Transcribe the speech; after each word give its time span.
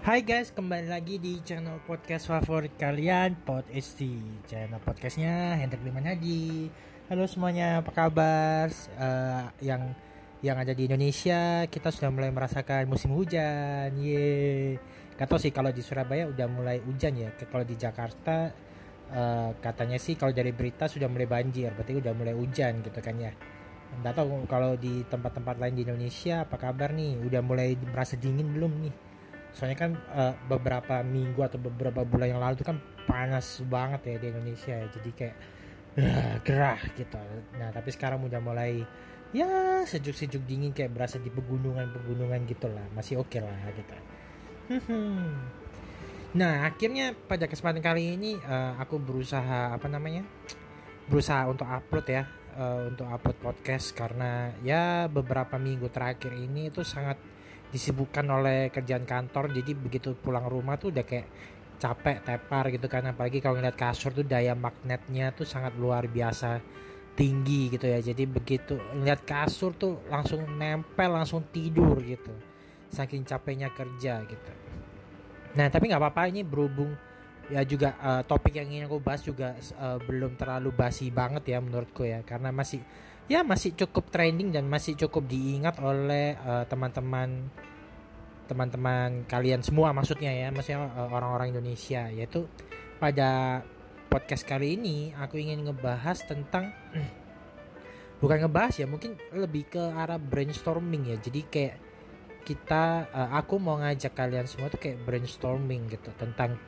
Hai 0.00 0.24
guys, 0.24 0.48
kembali 0.48 0.88
lagi 0.88 1.20
di 1.20 1.44
channel 1.44 1.76
podcast 1.84 2.24
favorit 2.24 2.72
kalian, 2.80 3.36
Pod 3.44 3.68
ST. 3.68 4.00
Channel 4.48 4.80
podcastnya 4.80 5.52
Hendrik 5.60 5.84
Liman 5.84 6.08
Hadi. 6.08 6.72
Halo 7.12 7.28
semuanya, 7.28 7.84
apa 7.84 7.92
kabar? 7.92 8.72
Uh, 8.96 9.52
yang 9.60 9.92
yang 10.40 10.56
ada 10.56 10.72
di 10.72 10.88
Indonesia, 10.88 11.68
kita 11.68 11.92
sudah 11.92 12.08
mulai 12.08 12.32
merasakan 12.32 12.88
musim 12.88 13.12
hujan. 13.12 13.92
Ye. 14.00 14.80
Gak 15.20 15.28
tau 15.28 15.36
sih 15.36 15.52
kalau 15.52 15.68
di 15.68 15.84
Surabaya 15.84 16.32
udah 16.32 16.48
mulai 16.48 16.80
hujan 16.80 17.20
ya. 17.20 17.36
Kalau 17.36 17.68
di 17.68 17.76
Jakarta 17.76 18.56
uh, 19.12 19.52
katanya 19.60 20.00
sih 20.00 20.16
kalau 20.16 20.32
dari 20.32 20.56
berita 20.56 20.88
sudah 20.88 21.12
mulai 21.12 21.28
banjir, 21.28 21.76
berarti 21.76 22.00
udah 22.00 22.16
mulai 22.16 22.32
hujan 22.32 22.80
gitu 22.80 23.04
kan 23.04 23.20
ya. 23.20 23.36
Nggak 24.00 24.16
tahu 24.16 24.48
kalau 24.48 24.80
di 24.80 25.04
tempat-tempat 25.12 25.60
lain 25.60 25.76
di 25.76 25.84
Indonesia 25.84 26.48
apa 26.48 26.56
kabar 26.56 26.96
nih? 26.96 27.20
Udah 27.20 27.44
mulai 27.44 27.76
merasa 27.76 28.16
dingin 28.16 28.48
belum 28.48 28.80
nih? 28.88 29.09
Soalnya 29.50 29.78
kan 29.78 29.92
uh, 30.14 30.34
beberapa 30.46 31.02
minggu 31.02 31.40
atau 31.42 31.58
beberapa 31.58 32.06
bulan 32.06 32.36
yang 32.36 32.40
lalu 32.40 32.58
itu 32.60 32.66
kan 32.66 32.78
panas 33.04 33.60
banget 33.66 34.00
ya 34.06 34.16
di 34.22 34.26
Indonesia 34.30 34.74
ya. 34.74 34.86
Jadi 34.86 35.10
kayak 35.10 35.36
uh, 35.98 36.34
gerah 36.46 36.80
gitu. 36.94 37.18
Nah 37.58 37.68
tapi 37.74 37.90
sekarang 37.90 38.22
udah 38.22 38.38
mulai 38.38 38.82
ya 39.30 39.82
sejuk-sejuk 39.86 40.42
dingin 40.46 40.74
kayak 40.74 40.94
berasa 40.94 41.18
di 41.18 41.30
pegunungan-pegunungan 41.30 42.40
gitu 42.46 42.70
lah. 42.70 42.86
Masih 42.94 43.18
oke 43.18 43.30
okay 43.30 43.40
lah 43.42 43.58
gitu. 43.74 43.94
Nah 46.38 46.62
akhirnya 46.62 47.10
pada 47.26 47.50
kesempatan 47.50 47.82
kali 47.82 48.14
ini 48.14 48.38
uh, 48.38 48.78
aku 48.78 49.02
berusaha 49.02 49.74
apa 49.74 49.90
namanya 49.90 50.22
berusaha 51.10 51.42
untuk 51.50 51.66
upload 51.66 52.06
ya 52.06 52.22
uh, 52.54 52.86
untuk 52.86 53.10
upload 53.10 53.38
podcast. 53.42 53.90
Karena 53.98 54.54
ya 54.62 55.10
beberapa 55.10 55.58
minggu 55.58 55.90
terakhir 55.90 56.30
ini 56.38 56.70
itu 56.70 56.86
sangat 56.86 57.18
disibukkan 57.70 58.26
oleh 58.26 58.68
kerjaan 58.74 59.06
kantor 59.06 59.54
jadi 59.54 59.72
begitu 59.78 60.18
pulang 60.18 60.50
rumah 60.50 60.74
tuh 60.74 60.90
udah 60.90 61.06
kayak 61.06 61.26
capek 61.80 62.20
tepar 62.20 62.68
gitu 62.68 62.86
kan. 62.86 63.08
Apalagi 63.08 63.40
kalau 63.40 63.56
ngeliat 63.56 63.74
kasur 63.74 64.12
tuh 64.12 64.22
daya 64.22 64.52
magnetnya 64.52 65.32
tuh 65.32 65.48
sangat 65.48 65.72
luar 65.80 66.04
biasa 66.06 66.60
tinggi 67.16 67.72
gitu 67.72 67.88
ya. 67.88 67.98
Jadi 68.04 68.28
begitu 68.28 68.76
ngeliat 68.76 69.24
kasur 69.24 69.72
tuh 69.74 70.04
langsung 70.12 70.44
nempel 70.60 71.10
langsung 71.16 71.48
tidur 71.48 71.96
gitu. 72.04 72.30
Saking 72.92 73.24
capeknya 73.24 73.72
kerja 73.72 74.20
gitu. 74.28 74.52
Nah 75.56 75.66
tapi 75.72 75.88
nggak 75.88 76.02
apa-apa 76.02 76.28
ini 76.28 76.44
berhubung 76.44 76.92
ya 77.50 77.66
juga 77.66 77.98
uh, 77.98 78.22
topik 78.22 78.54
yang 78.54 78.70
ingin 78.70 78.86
aku 78.86 79.02
bahas 79.02 79.26
juga 79.26 79.58
uh, 79.80 79.98
belum 79.98 80.38
terlalu 80.38 80.70
basi 80.70 81.08
banget 81.08 81.48
ya 81.48 81.58
menurutku 81.64 82.04
ya. 82.04 82.20
Karena 82.22 82.52
masih 82.52 82.84
ya 83.30 83.46
masih 83.46 83.78
cukup 83.78 84.10
trending 84.10 84.50
dan 84.50 84.66
masih 84.66 84.98
cukup 84.98 85.30
diingat 85.30 85.78
oleh 85.78 86.34
uh, 86.42 86.66
teman-teman 86.66 87.46
teman-teman 88.50 89.22
kalian 89.30 89.62
semua 89.62 89.94
maksudnya 89.94 90.34
ya 90.34 90.50
maksudnya 90.50 90.90
uh, 90.90 91.08
orang-orang 91.14 91.54
Indonesia 91.54 92.10
yaitu 92.10 92.50
pada 92.98 93.62
podcast 94.10 94.42
kali 94.42 94.74
ini 94.74 95.14
aku 95.14 95.38
ingin 95.38 95.62
ngebahas 95.62 96.26
tentang 96.26 96.74
bukan 98.22 98.42
ngebahas 98.42 98.74
ya 98.82 98.90
mungkin 98.90 99.14
lebih 99.30 99.70
ke 99.70 99.82
arah 99.94 100.18
brainstorming 100.18 101.14
ya 101.14 101.16
jadi 101.22 101.40
kayak 101.46 101.76
kita 102.42 103.06
uh, 103.14 103.30
aku 103.38 103.62
mau 103.62 103.78
ngajak 103.78 104.16
kalian 104.16 104.50
semua 104.50 104.72
tuh 104.72 104.80
kayak 104.80 105.06
brainstorming 105.06 105.86
gitu 105.86 106.10
tentang 106.18 106.58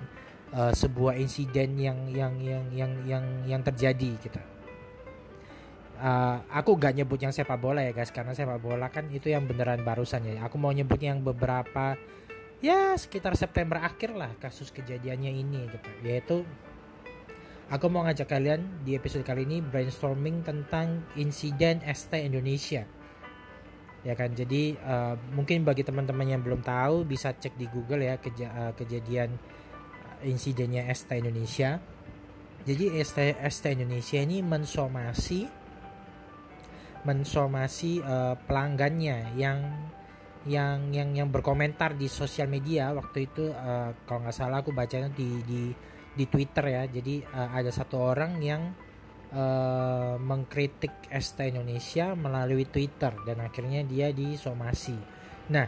uh, 0.52 0.72
sebuah 0.72 1.16
insiden 1.18 1.80
yang 1.80 1.98
yang 2.12 2.34
yang 2.38 2.64
yang 2.70 2.92
yang 3.08 3.24
yang 3.48 3.62
terjadi 3.64 4.10
gitu. 4.20 4.40
Uh, 6.02 6.42
aku 6.50 6.74
gak 6.82 6.98
nyebut 6.98 7.14
yang 7.22 7.30
sepak 7.30 7.62
bola 7.62 7.78
ya 7.78 7.94
guys 7.94 8.10
karena 8.10 8.34
sepak 8.34 8.58
bola 8.58 8.90
kan 8.90 9.06
itu 9.14 9.30
yang 9.30 9.46
beneran 9.46 9.86
barusan 9.86 10.26
ya. 10.26 10.42
Aku 10.50 10.58
mau 10.58 10.74
nyebut 10.74 10.98
yang 10.98 11.22
beberapa 11.22 11.94
ya 12.58 12.98
sekitar 12.98 13.38
September 13.38 13.78
akhir 13.78 14.10
lah 14.18 14.34
kasus 14.42 14.74
kejadiannya 14.74 15.30
ini 15.30 15.70
gitu. 15.70 15.90
Yaitu 16.02 16.36
aku 17.70 17.86
mau 17.86 18.02
ngajak 18.02 18.26
kalian 18.26 18.82
di 18.82 18.98
episode 18.98 19.22
kali 19.22 19.46
ini 19.46 19.62
brainstorming 19.62 20.42
tentang 20.42 21.06
insiden 21.14 21.78
ST 21.86 22.18
Indonesia. 22.18 22.82
Ya 24.02 24.18
kan, 24.18 24.34
jadi 24.34 24.74
uh, 24.82 25.14
mungkin 25.30 25.62
bagi 25.62 25.86
teman-teman 25.86 26.26
yang 26.26 26.42
belum 26.42 26.66
tahu 26.66 27.06
bisa 27.06 27.38
cek 27.38 27.54
di 27.54 27.70
Google 27.70 28.02
ya 28.02 28.18
keja 28.18 28.50
uh, 28.50 28.72
kejadian 28.74 29.38
insidennya 30.26 30.90
ST 30.90 31.14
Indonesia. 31.14 31.78
Jadi 32.66 32.98
ST, 32.98 33.38
ST 33.38 33.64
Indonesia 33.70 34.18
ini 34.18 34.42
mensomasi 34.42 35.61
mensomasi 37.02 37.98
uh, 38.02 38.38
pelanggannya 38.46 39.34
yang 39.34 39.58
yang 40.42 40.90
yang 40.90 41.14
yang 41.14 41.28
berkomentar 41.30 41.94
di 41.94 42.10
sosial 42.10 42.50
media 42.50 42.90
waktu 42.90 43.30
itu 43.30 43.50
uh, 43.50 43.94
kalau 44.06 44.26
nggak 44.26 44.34
salah 44.34 44.58
aku 44.62 44.74
bacanya 44.74 45.10
di 45.14 45.42
di 45.46 45.62
di 46.12 46.24
Twitter 46.26 46.64
ya. 46.66 46.82
Jadi 46.86 47.22
uh, 47.22 47.50
ada 47.54 47.70
satu 47.70 47.96
orang 47.98 48.42
yang 48.42 48.62
uh, 49.34 50.18
mengkritik 50.18 51.08
ST 51.10 51.38
Indonesia 51.46 52.14
melalui 52.18 52.66
Twitter 52.66 53.14
dan 53.22 53.38
akhirnya 53.42 53.86
dia 53.86 54.10
disomasi. 54.10 54.98
Nah, 55.50 55.66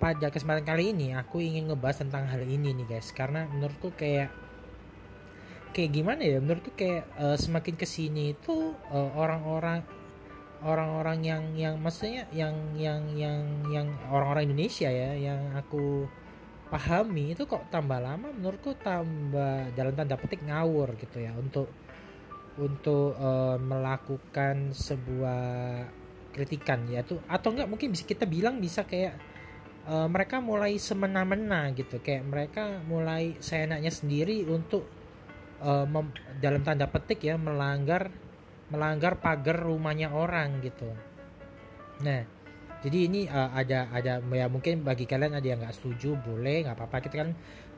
pada 0.00 0.32
kesempatan 0.32 0.64
kali 0.64 0.96
ini 0.96 1.12
aku 1.12 1.44
ingin 1.44 1.68
ngebahas 1.68 2.04
tentang 2.08 2.24
hal 2.24 2.40
ini 2.40 2.72
nih 2.72 2.86
guys 2.88 3.12
karena 3.12 3.44
menurutku 3.52 3.92
kayak 3.92 4.32
kayak 5.76 5.90
gimana 5.92 6.24
ya 6.24 6.40
menurutku 6.40 6.72
kayak 6.74 7.04
uh, 7.20 7.36
semakin 7.36 7.76
ke 7.76 7.84
sini 7.84 8.32
itu 8.34 8.74
uh, 8.90 9.10
orang-orang 10.60 11.18
yang 11.24 11.44
yang 11.56 11.74
maksudnya 11.80 12.28
yang 12.32 12.54
yang 12.76 13.00
yang 13.16 13.40
yang 13.72 13.86
orang-orang 14.12 14.52
Indonesia 14.52 14.88
ya 14.92 15.16
yang 15.16 15.56
aku 15.56 16.04
pahami 16.68 17.34
itu 17.34 17.48
kok 17.48 17.68
tambah 17.72 17.98
lama? 17.98 18.30
Menurutku 18.30 18.76
tambah 18.78 19.72
dalam 19.74 19.92
tanda 19.96 20.20
petik 20.20 20.44
ngawur 20.44 20.94
gitu 21.00 21.20
ya 21.20 21.32
untuk 21.34 21.68
untuk 22.60 23.16
uh, 23.16 23.56
melakukan 23.56 24.76
sebuah 24.76 25.42
kritikan 26.30 26.86
yaitu 26.86 27.18
atau 27.26 27.50
enggak 27.50 27.66
mungkin 27.66 27.90
bisa 27.90 28.06
kita 28.06 28.22
bilang 28.28 28.62
bisa 28.62 28.86
kayak 28.86 29.18
uh, 29.88 30.06
mereka 30.06 30.38
mulai 30.38 30.76
semena-mena 30.76 31.72
gitu. 31.72 31.98
Kayak 32.04 32.24
mereka 32.28 32.64
mulai 32.84 33.34
seenaknya 33.40 33.90
sendiri 33.90 34.44
untuk 34.44 34.84
uh, 35.64 35.86
dalam 36.38 36.60
tanda 36.62 36.86
petik 36.86 37.24
ya 37.24 37.40
melanggar 37.40 38.12
melanggar 38.70 39.18
pagar 39.18 39.60
rumahnya 39.62 40.14
orang 40.14 40.62
gitu. 40.62 40.90
Nah 42.02 42.40
jadi 42.80 42.98
ini 43.12 43.20
uh, 43.28 43.52
ada 43.52 43.92
ada 43.92 44.24
ya 44.24 44.48
mungkin 44.48 44.80
bagi 44.80 45.04
kalian 45.04 45.36
ada 45.36 45.44
yang 45.44 45.60
nggak 45.60 45.76
setuju 45.76 46.16
boleh 46.16 46.64
nggak 46.64 46.76
apa-apa. 46.80 46.96
Kita 47.04 47.16
kan 47.20 47.30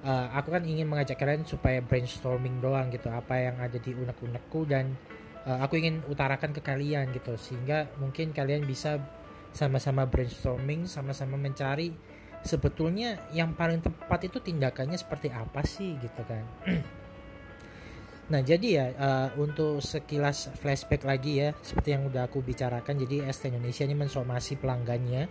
uh, 0.07 0.27
aku 0.39 0.55
kan 0.55 0.63
ingin 0.63 0.87
mengajak 0.87 1.19
kalian 1.19 1.43
supaya 1.43 1.83
brainstorming 1.83 2.63
doang 2.63 2.87
gitu. 2.95 3.11
Apa 3.11 3.51
yang 3.51 3.59
ada 3.59 3.83
di 3.83 3.91
unek-unekku 3.99 4.63
dan 4.71 4.95
uh, 5.43 5.59
aku 5.59 5.83
ingin 5.83 6.07
utarakan 6.07 6.55
ke 6.55 6.63
kalian 6.63 7.11
gitu. 7.11 7.35
Sehingga 7.35 7.91
mungkin 7.99 8.31
kalian 8.31 8.63
bisa 8.63 9.03
sama-sama 9.51 10.07
brainstorming, 10.07 10.87
sama-sama 10.87 11.35
mencari 11.35 11.91
sebetulnya 12.47 13.27
yang 13.35 13.55
paling 13.59 13.83
tepat 13.83 14.27
itu 14.31 14.39
tindakannya 14.39 14.99
seperti 14.99 15.35
apa 15.35 15.67
sih 15.67 15.99
gitu 15.99 16.23
kan. 16.31 16.47
nah 18.33 18.41
jadi 18.41 18.69
ya 18.73 18.87
uh, 18.97 19.29
untuk 19.37 19.85
sekilas 19.85 20.49
flashback 20.57 21.05
lagi 21.05 21.45
ya 21.45 21.53
seperti 21.61 21.93
yang 21.93 22.09
udah 22.09 22.33
aku 22.33 22.41
bicarakan 22.41 23.05
jadi 23.05 23.29
ST 23.29 23.53
Indonesia 23.53 23.85
ini 23.85 23.93
mensomasi 23.93 24.57
pelanggannya 24.57 25.29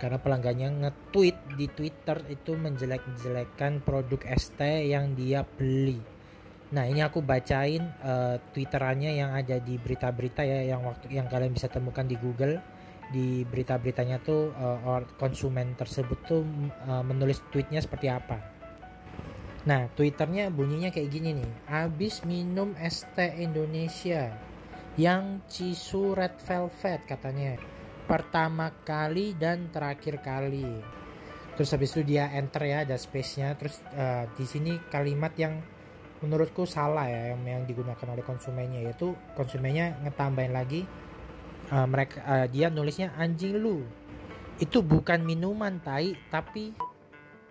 karena 0.00 0.18
pelanggannya 0.18 0.68
nge-tweet 0.82 1.60
di 1.60 1.70
Twitter 1.70 2.18
itu 2.32 2.56
menjelek-jelekkan 2.56 3.84
produk 3.84 4.24
ST 4.32 4.58
yang 4.88 5.12
dia 5.12 5.44
beli. 5.44 6.00
Nah 6.72 6.88
ini 6.88 7.04
aku 7.04 7.20
bacain 7.20 7.84
uh, 8.00 8.40
twitterannya 8.56 9.12
yang 9.20 9.36
ada 9.36 9.60
di 9.60 9.76
berita-berita 9.76 10.40
ya 10.40 10.72
yang 10.72 10.88
waktu 10.88 11.12
yang 11.12 11.28
kalian 11.28 11.52
bisa 11.52 11.68
temukan 11.68 12.08
di 12.08 12.16
Google 12.16 12.56
di 13.12 13.44
berita-beritanya 13.44 14.22
tuh 14.24 14.54
uh, 14.56 15.04
konsumen 15.20 15.76
tersebut 15.76 16.18
tuh 16.24 16.42
uh, 16.88 17.04
menulis 17.04 17.44
tweetnya 17.52 17.84
seperti 17.84 18.08
apa. 18.08 18.59
Nah, 19.68 19.92
twitternya 19.92 20.48
bunyinya 20.48 20.88
kayak 20.88 21.10
gini 21.12 21.36
nih. 21.36 21.52
Abis 21.68 22.24
minum 22.24 22.72
ST 22.80 23.16
Indonesia 23.36 24.32
yang 24.96 25.44
Cisu 25.48 26.16
Red 26.16 26.40
Velvet 26.40 27.04
katanya. 27.04 27.60
Pertama 28.08 28.72
kali 28.82 29.36
dan 29.36 29.68
terakhir 29.68 30.24
kali. 30.24 30.66
Terus 31.54 31.70
habis 31.76 31.92
itu 31.92 32.16
dia 32.16 32.32
enter 32.32 32.64
ya 32.64 32.88
ada 32.88 32.96
space-nya. 32.96 33.52
Terus 33.60 33.76
uh, 33.92 34.24
di 34.32 34.48
sini 34.48 34.80
kalimat 34.88 35.36
yang 35.36 35.60
menurutku 36.20 36.68
salah 36.68 37.08
ya 37.08 37.32
yang, 37.32 37.40
yang 37.44 37.64
digunakan 37.64 38.06
oleh 38.12 38.24
konsumennya 38.24 38.84
yaitu 38.84 39.16
konsumennya 39.32 39.96
ngetambahin 40.04 40.52
lagi 40.52 40.84
uh, 41.72 41.88
mereka 41.88 42.20
uh, 42.28 42.46
dia 42.46 42.68
nulisnya 42.68 43.16
anjing 43.16 43.56
lu 43.56 43.88
itu 44.60 44.84
bukan 44.84 45.24
minuman 45.24 45.80
tai 45.80 46.12
tapi 46.28 46.76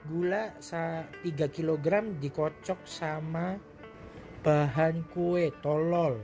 gula 0.09 0.57
sa 0.57 1.05
3 1.21 1.53
kg 1.53 2.17
dikocok 2.17 2.81
sama 2.89 3.61
bahan 4.41 5.05
kue 5.13 5.53
tolol 5.61 6.17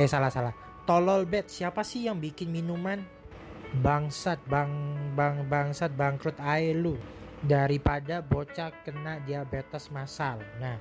eh 0.00 0.08
salah 0.08 0.32
salah 0.32 0.56
tolol 0.88 1.28
bet 1.28 1.52
siapa 1.52 1.84
sih 1.84 2.08
yang 2.08 2.16
bikin 2.16 2.48
minuman 2.48 3.04
bangsat 3.84 4.40
bang 4.48 4.72
bang 5.12 5.44
bangsat 5.44 5.92
bangkrut 5.92 6.40
air 6.40 6.72
lu 6.72 6.96
daripada 7.44 8.18
bocah 8.18 8.74
kena 8.82 9.22
diabetes 9.22 9.94
massal. 9.94 10.42
Nah, 10.58 10.80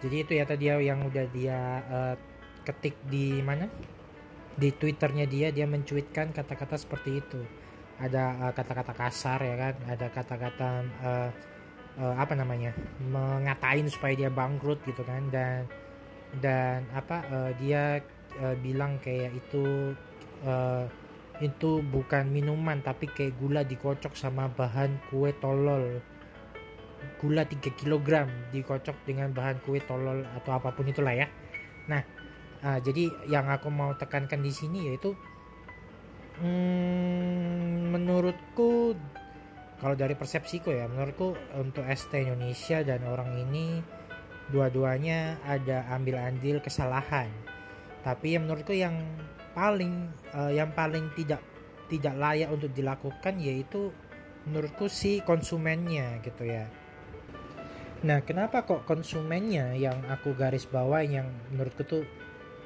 jadi 0.00 0.16
itu 0.24 0.32
ya 0.40 0.44
tadi 0.48 0.72
yang 0.72 1.04
udah 1.04 1.26
dia 1.28 1.58
uh, 1.90 2.14
ketik 2.64 2.96
di 3.04 3.44
mana? 3.44 3.68
Di 4.56 4.72
twitternya 4.72 5.28
dia 5.28 5.48
dia 5.52 5.68
mencuitkan 5.68 6.32
kata-kata 6.32 6.80
seperti 6.80 7.20
itu. 7.20 7.40
Ada 8.00 8.48
uh, 8.48 8.52
kata-kata 8.56 8.92
kasar 8.96 9.40
ya 9.44 9.56
kan, 9.68 9.74
ada 9.84 10.06
kata-kata 10.08 10.68
uh, 11.04 11.30
uh, 11.98 12.14
apa 12.16 12.32
namanya 12.36 12.72
mengatain 13.02 13.88
supaya 13.88 14.16
dia 14.16 14.30
bangkrut 14.32 14.80
gitu 14.86 15.02
kan. 15.04 15.28
Dan 15.28 15.68
dan 16.40 16.88
apa 16.96 17.24
uh, 17.28 17.50
dia 17.60 18.00
uh, 18.40 18.56
bilang 18.60 18.96
kayak 19.02 19.36
itu 19.36 19.92
uh, 20.44 20.88
itu 21.42 21.82
bukan 21.82 22.30
minuman 22.30 22.78
tapi 22.80 23.10
kayak 23.10 23.34
gula 23.40 23.66
dikocok 23.66 24.14
sama 24.14 24.48
bahan 24.52 24.96
kue 25.10 25.34
tolol. 25.42 26.00
Gula 27.18 27.42
3 27.42 27.58
kg 27.58 28.30
dikocok 28.54 28.94
dengan 29.02 29.34
bahan 29.34 29.58
kue 29.66 29.82
tolol 29.82 30.22
atau 30.38 30.54
apa 30.54 30.70
pun 30.70 30.86
itulah 30.86 31.12
ya. 31.12 31.26
Nah 31.90 32.02
uh, 32.62 32.78
jadi 32.78 33.10
yang 33.26 33.50
aku 33.50 33.68
mau 33.68 33.92
tekankan 33.98 34.40
di 34.40 34.54
sini 34.54 34.86
yaitu 34.86 35.18
hmm, 36.38 37.90
menurutku 37.92 38.94
kalau 39.82 39.98
dari 39.98 40.14
persepsiku 40.14 40.70
ya 40.70 40.86
menurutku 40.86 41.34
untuk 41.58 41.82
ST 41.90 42.14
Indonesia 42.14 42.86
dan 42.86 43.02
orang 43.02 43.34
ini 43.34 43.82
dua-duanya 44.54 45.42
ada 45.42 45.90
ambil 45.90 46.22
andil 46.22 46.62
kesalahan. 46.62 47.26
Tapi 48.06 48.38
yang 48.38 48.46
menurutku 48.46 48.78
yang 48.78 48.94
paling 49.58 50.06
uh, 50.38 50.54
yang 50.54 50.70
paling 50.70 51.10
tidak 51.18 51.42
tidak 51.90 52.14
layak 52.14 52.54
untuk 52.54 52.70
dilakukan 52.70 53.42
yaitu 53.42 53.90
menurutku 54.46 54.86
si 54.86 55.18
konsumennya 55.26 56.22
gitu 56.22 56.46
ya. 56.46 56.70
Nah 58.06 58.22
kenapa 58.22 58.62
kok 58.62 58.86
konsumennya 58.86 59.74
yang 59.74 59.98
aku 60.06 60.38
garis 60.38 60.66
bawah 60.70 61.02
yang 61.02 61.26
menurutku 61.50 61.82
tuh 61.82 62.06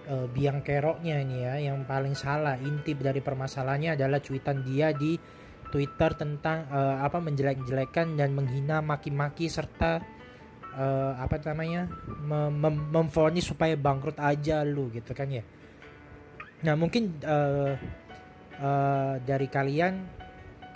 uh, 0.09 0.29
biang 0.29 0.61
keroknya 0.61 1.21
ini 1.25 1.49
ya 1.49 1.73
yang 1.73 1.85
paling 1.89 2.13
salah 2.13 2.61
inti 2.61 2.93
dari 2.93 3.25
permasalahannya 3.25 3.97
adalah 3.97 4.21
cuitan 4.21 4.61
dia 4.65 4.93
di 4.93 5.17
Twitter 5.71 6.11
tentang 6.15 6.67
uh, 6.71 7.03
apa 7.03 7.19
menjelek-jelekan 7.19 8.15
dan 8.15 8.33
menghina 8.33 8.79
maki-maki 8.81 9.51
serta 9.51 10.03
uh, 10.77 11.13
apa 11.19 11.41
namanya 11.43 11.89
mem 12.23 12.53
mem 12.53 12.75
memfonis 12.93 13.49
supaya 13.49 13.75
bangkrut 13.75 14.21
aja 14.21 14.63
lu 14.63 14.93
gitu 14.93 15.17
kan 15.17 15.29
ya. 15.33 15.43
Nah 16.63 16.75
mungkin 16.79 17.17
uh, 17.25 17.75
uh, 18.61 19.15
dari 19.25 19.49
kalian 19.51 20.07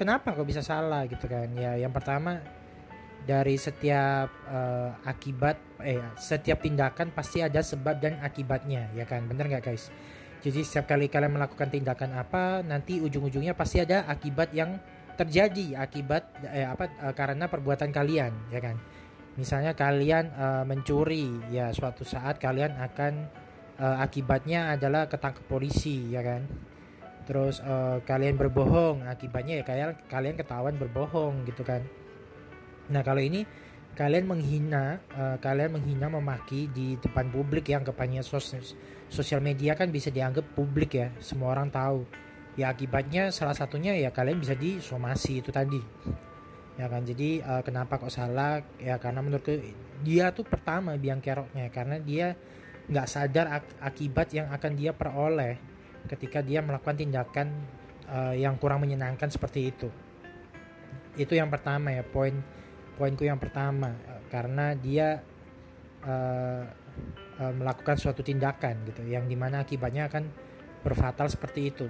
kenapa 0.01 0.33
kok 0.33 0.49
bisa 0.49 0.65
salah 0.65 1.05
gitu 1.07 1.29
kan 1.29 1.53
ya? 1.55 1.77
Yang 1.77 1.93
pertama 2.01 2.41
dari 3.21 3.61
setiap 3.61 4.33
uh, 4.49 4.97
akibat 5.05 5.61
eh 5.85 6.01
setiap 6.17 6.65
tindakan 6.65 7.13
pasti 7.13 7.45
ada 7.45 7.61
sebab 7.61 8.01
dan 8.01 8.19
akibatnya 8.25 8.89
ya 8.97 9.05
kan? 9.05 9.29
Bener 9.29 9.47
nggak 9.47 9.65
guys 9.71 9.93
jadi 10.41 10.61
setiap 10.65 10.97
kali 10.97 11.13
kalian 11.13 11.37
melakukan 11.37 11.69
tindakan 11.69 12.17
apa, 12.17 12.65
nanti 12.65 12.97
ujung-ujungnya 12.97 13.53
pasti 13.53 13.85
ada 13.85 14.09
akibat 14.09 14.57
yang 14.57 14.81
terjadi 15.21 15.77
akibat 15.77 16.33
eh, 16.49 16.65
apa 16.65 16.89
eh, 16.89 17.13
karena 17.13 17.45
perbuatan 17.45 17.93
kalian, 17.93 18.33
ya 18.49 18.61
kan? 18.65 18.81
Misalnya 19.37 19.77
kalian 19.77 20.33
eh, 20.33 20.65
mencuri, 20.65 21.29
ya 21.53 21.69
suatu 21.77 22.09
saat 22.09 22.41
kalian 22.41 22.73
akan 22.73 23.13
eh, 23.77 23.97
akibatnya 24.01 24.73
adalah 24.73 25.13
ketangkep 25.13 25.45
polisi, 25.45 26.09
ya 26.09 26.25
kan? 26.25 26.49
Terus 27.29 27.61
eh, 27.61 28.01
kalian 28.09 28.41
berbohong, 28.41 29.05
akibatnya 29.05 29.61
ya 29.61 29.65
kalian 29.69 29.91
kalian 30.09 30.37
ketahuan 30.41 30.81
berbohong 30.81 31.45
gitu 31.45 31.61
kan? 31.69 31.85
Nah 32.89 33.05
kalau 33.05 33.21
ini 33.21 33.45
kalian 33.99 34.27
menghina 34.27 35.03
uh, 35.13 35.37
kalian 35.43 35.77
menghina 35.77 36.07
memaki 36.07 36.71
di 36.71 36.95
depan 36.99 37.29
publik 37.29 37.69
yang 37.69 37.83
kepannya 37.83 38.23
sos 38.23 38.55
sosial 39.11 39.43
media 39.43 39.75
kan 39.75 39.91
bisa 39.91 40.09
dianggap 40.09 40.47
publik 40.55 40.97
ya 40.97 41.09
semua 41.19 41.53
orang 41.53 41.69
tahu. 41.69 42.07
Ya 42.59 42.71
akibatnya 42.71 43.31
salah 43.31 43.55
satunya 43.55 43.95
ya 43.95 44.11
kalian 44.11 44.39
bisa 44.39 44.55
disomasi 44.55 45.43
itu 45.43 45.51
tadi. 45.51 45.81
Ya 46.79 46.87
kan 46.89 47.05
jadi 47.05 47.43
uh, 47.45 47.63
kenapa 47.67 47.99
kok 47.99 48.13
salah? 48.15 48.63
Ya 48.79 48.97
karena 48.97 49.21
menurutku 49.21 49.59
dia 50.01 50.33
tuh 50.33 50.47
pertama 50.47 50.97
biang 50.97 51.21
keroknya 51.21 51.69
karena 51.69 52.01
dia 52.01 52.39
nggak 52.91 53.07
sadar 53.07 53.47
ak 53.61 53.65
akibat 53.85 54.35
yang 54.35 54.51
akan 54.51 54.73
dia 54.75 54.91
peroleh 54.91 55.61
ketika 56.09 56.41
dia 56.41 56.65
melakukan 56.65 56.97
tindakan 56.97 57.53
uh, 58.09 58.35
yang 58.35 58.57
kurang 58.57 58.83
menyenangkan 58.83 59.29
seperti 59.31 59.71
itu. 59.71 59.89
Itu 61.19 61.37
yang 61.37 61.51
pertama 61.53 61.93
ya 61.93 62.03
poin 62.07 62.39
poinku 63.01 63.25
yang 63.25 63.41
pertama 63.41 63.97
eh, 63.97 64.21
karena 64.29 64.77
dia 64.77 65.25
uh, 66.05 66.65
uh, 67.41 67.53
melakukan 67.57 67.97
suatu 67.97 68.21
tindakan 68.21 68.85
gitu 68.85 69.09
yang 69.09 69.25
di 69.25 69.41
mana 69.41 69.65
akibatnya 69.65 70.13
akan 70.13 70.29
berfatal 70.85 71.33
seperti 71.33 71.73
itu. 71.73 71.89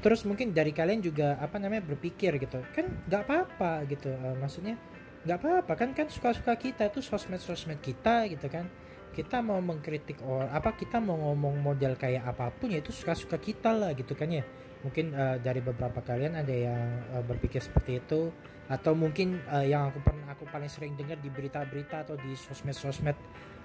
Terus 0.00 0.24
mungkin 0.24 0.56
dari 0.56 0.72
kalian 0.72 1.04
juga 1.04 1.36
apa 1.36 1.60
namanya 1.60 1.84
berpikir 1.84 2.40
gitu 2.40 2.64
kan 2.72 2.88
nggak 3.04 3.22
apa-apa 3.28 3.84
gitu 3.92 4.08
uh, 4.08 4.36
maksudnya 4.40 4.80
nggak 5.28 5.36
apa-apa 5.36 5.72
kan 5.76 5.90
kan 5.92 6.08
suka-suka 6.08 6.56
kita 6.56 6.88
itu 6.88 7.04
sosmed-sosmed 7.04 7.84
kita 7.84 8.24
gitu 8.32 8.48
kan. 8.48 8.64
Kita 9.12 9.42
mau 9.42 9.58
mengkritik 9.58 10.22
orang 10.22 10.48
apa 10.54 10.78
kita 10.78 11.02
mau 11.02 11.18
ngomong 11.18 11.58
model 11.60 11.98
kayak 11.98 12.24
apa 12.24 12.54
pun 12.54 12.70
ya 12.72 12.78
itu 12.78 12.94
suka-suka 12.94 13.36
kita 13.36 13.74
lah 13.74 13.90
gitu 13.92 14.14
kan 14.14 14.30
ya 14.30 14.46
mungkin 14.82 15.14
uh, 15.14 15.36
dari 15.42 15.58
beberapa 15.58 16.00
kalian 16.02 16.38
ada 16.38 16.54
yang 16.54 16.82
uh, 17.14 17.24
berpikir 17.26 17.58
seperti 17.58 17.98
itu 17.98 18.30
atau 18.68 18.92
mungkin 18.92 19.40
uh, 19.48 19.64
yang 19.64 19.88
aku 19.88 20.04
pernah 20.04 20.28
aku 20.36 20.44
paling 20.46 20.68
sering 20.68 20.92
dengar 20.94 21.16
di 21.18 21.32
berita-berita 21.32 22.04
atau 22.04 22.14
di 22.20 22.36
sosmed-sosmed 22.36 23.16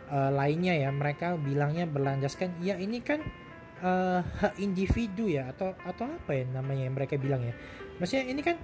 uh, 0.10 0.32
lainnya 0.32 0.74
ya 0.74 0.90
mereka 0.90 1.36
bilangnya 1.36 1.84
berlandaskan 1.86 2.56
ya 2.64 2.80
ini 2.80 3.04
kan 3.04 3.20
uh, 3.84 4.24
hak 4.24 4.56
individu 4.64 5.28
ya 5.28 5.52
atau 5.52 5.76
atau 5.84 6.08
apa 6.08 6.32
ya 6.32 6.48
namanya 6.50 6.88
yang 6.88 6.96
mereka 6.96 7.20
bilang 7.20 7.44
ya. 7.44 7.54
Maksudnya 8.00 8.26
ini 8.32 8.42
kan 8.42 8.58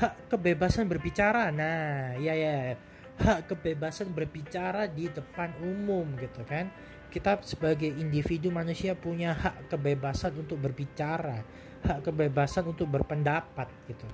hak 0.00 0.32
kebebasan 0.32 0.88
berbicara. 0.88 1.52
Nah 1.52 2.16
ya 2.18 2.32
ya 2.32 2.74
hak 3.20 3.52
kebebasan 3.52 4.14
berbicara 4.16 4.88
di 4.88 5.10
depan 5.12 5.52
umum 5.60 6.06
gitu 6.16 6.40
kan. 6.48 6.72
Kita 7.12 7.36
sebagai 7.44 7.92
individu 7.92 8.48
manusia 8.48 8.96
punya 8.96 9.36
hak 9.36 9.68
kebebasan 9.68 10.32
untuk 10.40 10.56
berbicara 10.64 11.44
hak 11.82 11.98
kebebasan 12.08 12.64
untuk 12.70 12.88
berpendapat 12.88 13.68
gitu. 13.90 14.06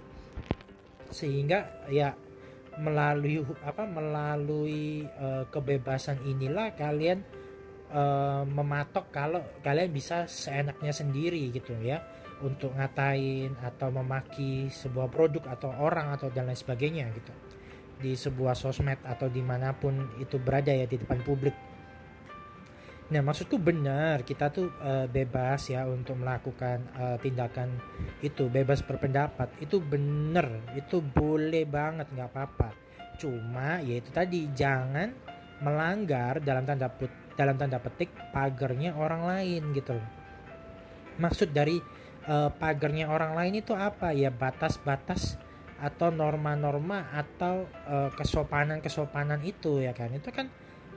Sehingga 1.13 1.87
ya 1.93 2.17
melalui 2.79 3.43
apa 3.63 3.85
melalui 3.85 5.05
uh, 5.19 5.45
kebebasan 5.51 6.23
inilah 6.25 6.73
kalian 6.79 7.23
uh, 7.91 8.47
mematok 8.47 9.11
kalau 9.11 9.43
kalian 9.61 9.93
bisa 9.93 10.25
seenaknya 10.27 10.91
sendiri 10.91 11.53
gitu 11.53 11.77
ya. 11.79 12.03
Untuk 12.39 12.71
ngatain 12.79 13.59
atau 13.67 13.91
memaki 13.91 14.71
sebuah 14.71 15.11
produk 15.11 15.59
atau 15.59 15.75
orang 15.75 16.15
atau 16.15 16.31
dan 16.31 16.47
lain 16.47 16.55
sebagainya 16.55 17.11
gitu 17.11 17.48
di 17.99 18.15
sebuah 18.15 18.55
sosmed 18.55 19.03
atau 19.03 19.27
di 19.27 19.43
mana 19.43 19.75
pun 19.75 20.19
itu 20.23 20.39
berada 20.39 20.71
ya 20.71 20.87
di 20.87 20.97
depan 20.97 21.21
publik 21.27 21.55
Nah, 23.09 23.25
maksudku 23.25 23.57
benar, 23.57 24.21
kita 24.21 24.53
tuh 24.53 24.69
uh, 24.85 25.09
bebas 25.09 25.73
ya 25.73 25.89
untuk 25.89 26.21
melakukan 26.21 26.85
uh, 26.93 27.17
tindakan 27.17 27.81
itu, 28.21 28.53
bebas 28.53 28.85
berpendapat. 28.85 29.49
Itu 29.65 29.81
benar, 29.81 30.77
itu 30.77 31.01
boleh 31.01 31.65
banget, 31.65 32.13
nggak 32.13 32.29
apa-apa. 32.29 32.69
Cuma 33.17 33.81
ya 33.81 33.97
itu 33.97 34.13
tadi 34.13 34.53
jangan 34.53 35.09
melanggar 35.65 36.45
dalam 36.45 36.69
tanda 36.69 36.93
put, 36.93 37.09
dalam 37.33 37.57
tanda 37.57 37.81
petik 37.81 38.13
pagarnya 38.29 38.93
orang 38.93 39.25
lain 39.25 39.73
gitu 39.73 39.97
loh. 39.97 40.09
Maksud 41.17 41.57
dari 41.57 41.81
uh, 42.29 42.53
pagarnya 42.61 43.09
orang 43.09 43.33
lain 43.33 43.65
itu 43.65 43.73
apa? 43.73 44.13
Ya 44.13 44.29
batas-batas 44.29 45.41
atau 45.79 46.11
norma-norma 46.11 47.11
atau 47.15 47.71
kesopanan-kesopanan 48.19 49.41
itu 49.47 49.79
ya 49.79 49.95
kan. 49.95 50.11
Itu 50.11 50.35
kan 50.35 50.51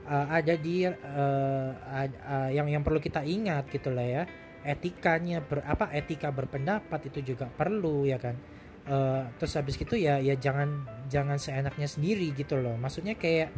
uh, 0.06 0.26
ada 0.30 0.54
di 0.58 0.86
uh, 0.86 0.92
uh, 0.94 2.50
yang 2.50 2.66
yang 2.66 2.82
perlu 2.82 2.98
kita 2.98 3.22
ingat 3.22 3.70
gitu 3.70 3.94
lah 3.94 4.06
ya. 4.06 4.22
Etikanya 4.62 5.42
ber, 5.42 5.66
apa 5.66 5.90
etika 5.90 6.30
berpendapat 6.30 7.10
itu 7.10 7.34
juga 7.34 7.50
perlu 7.50 8.06
ya 8.06 8.18
kan? 8.18 8.38
Uh, 8.82 9.30
terus 9.38 9.54
habis 9.54 9.78
gitu 9.78 9.94
ya 9.94 10.18
ya 10.18 10.34
jangan 10.34 10.82
jangan 11.06 11.38
seenaknya 11.38 11.86
sendiri 11.86 12.34
gitu 12.34 12.58
loh. 12.58 12.74
Maksudnya 12.78 13.14
kayak 13.14 13.54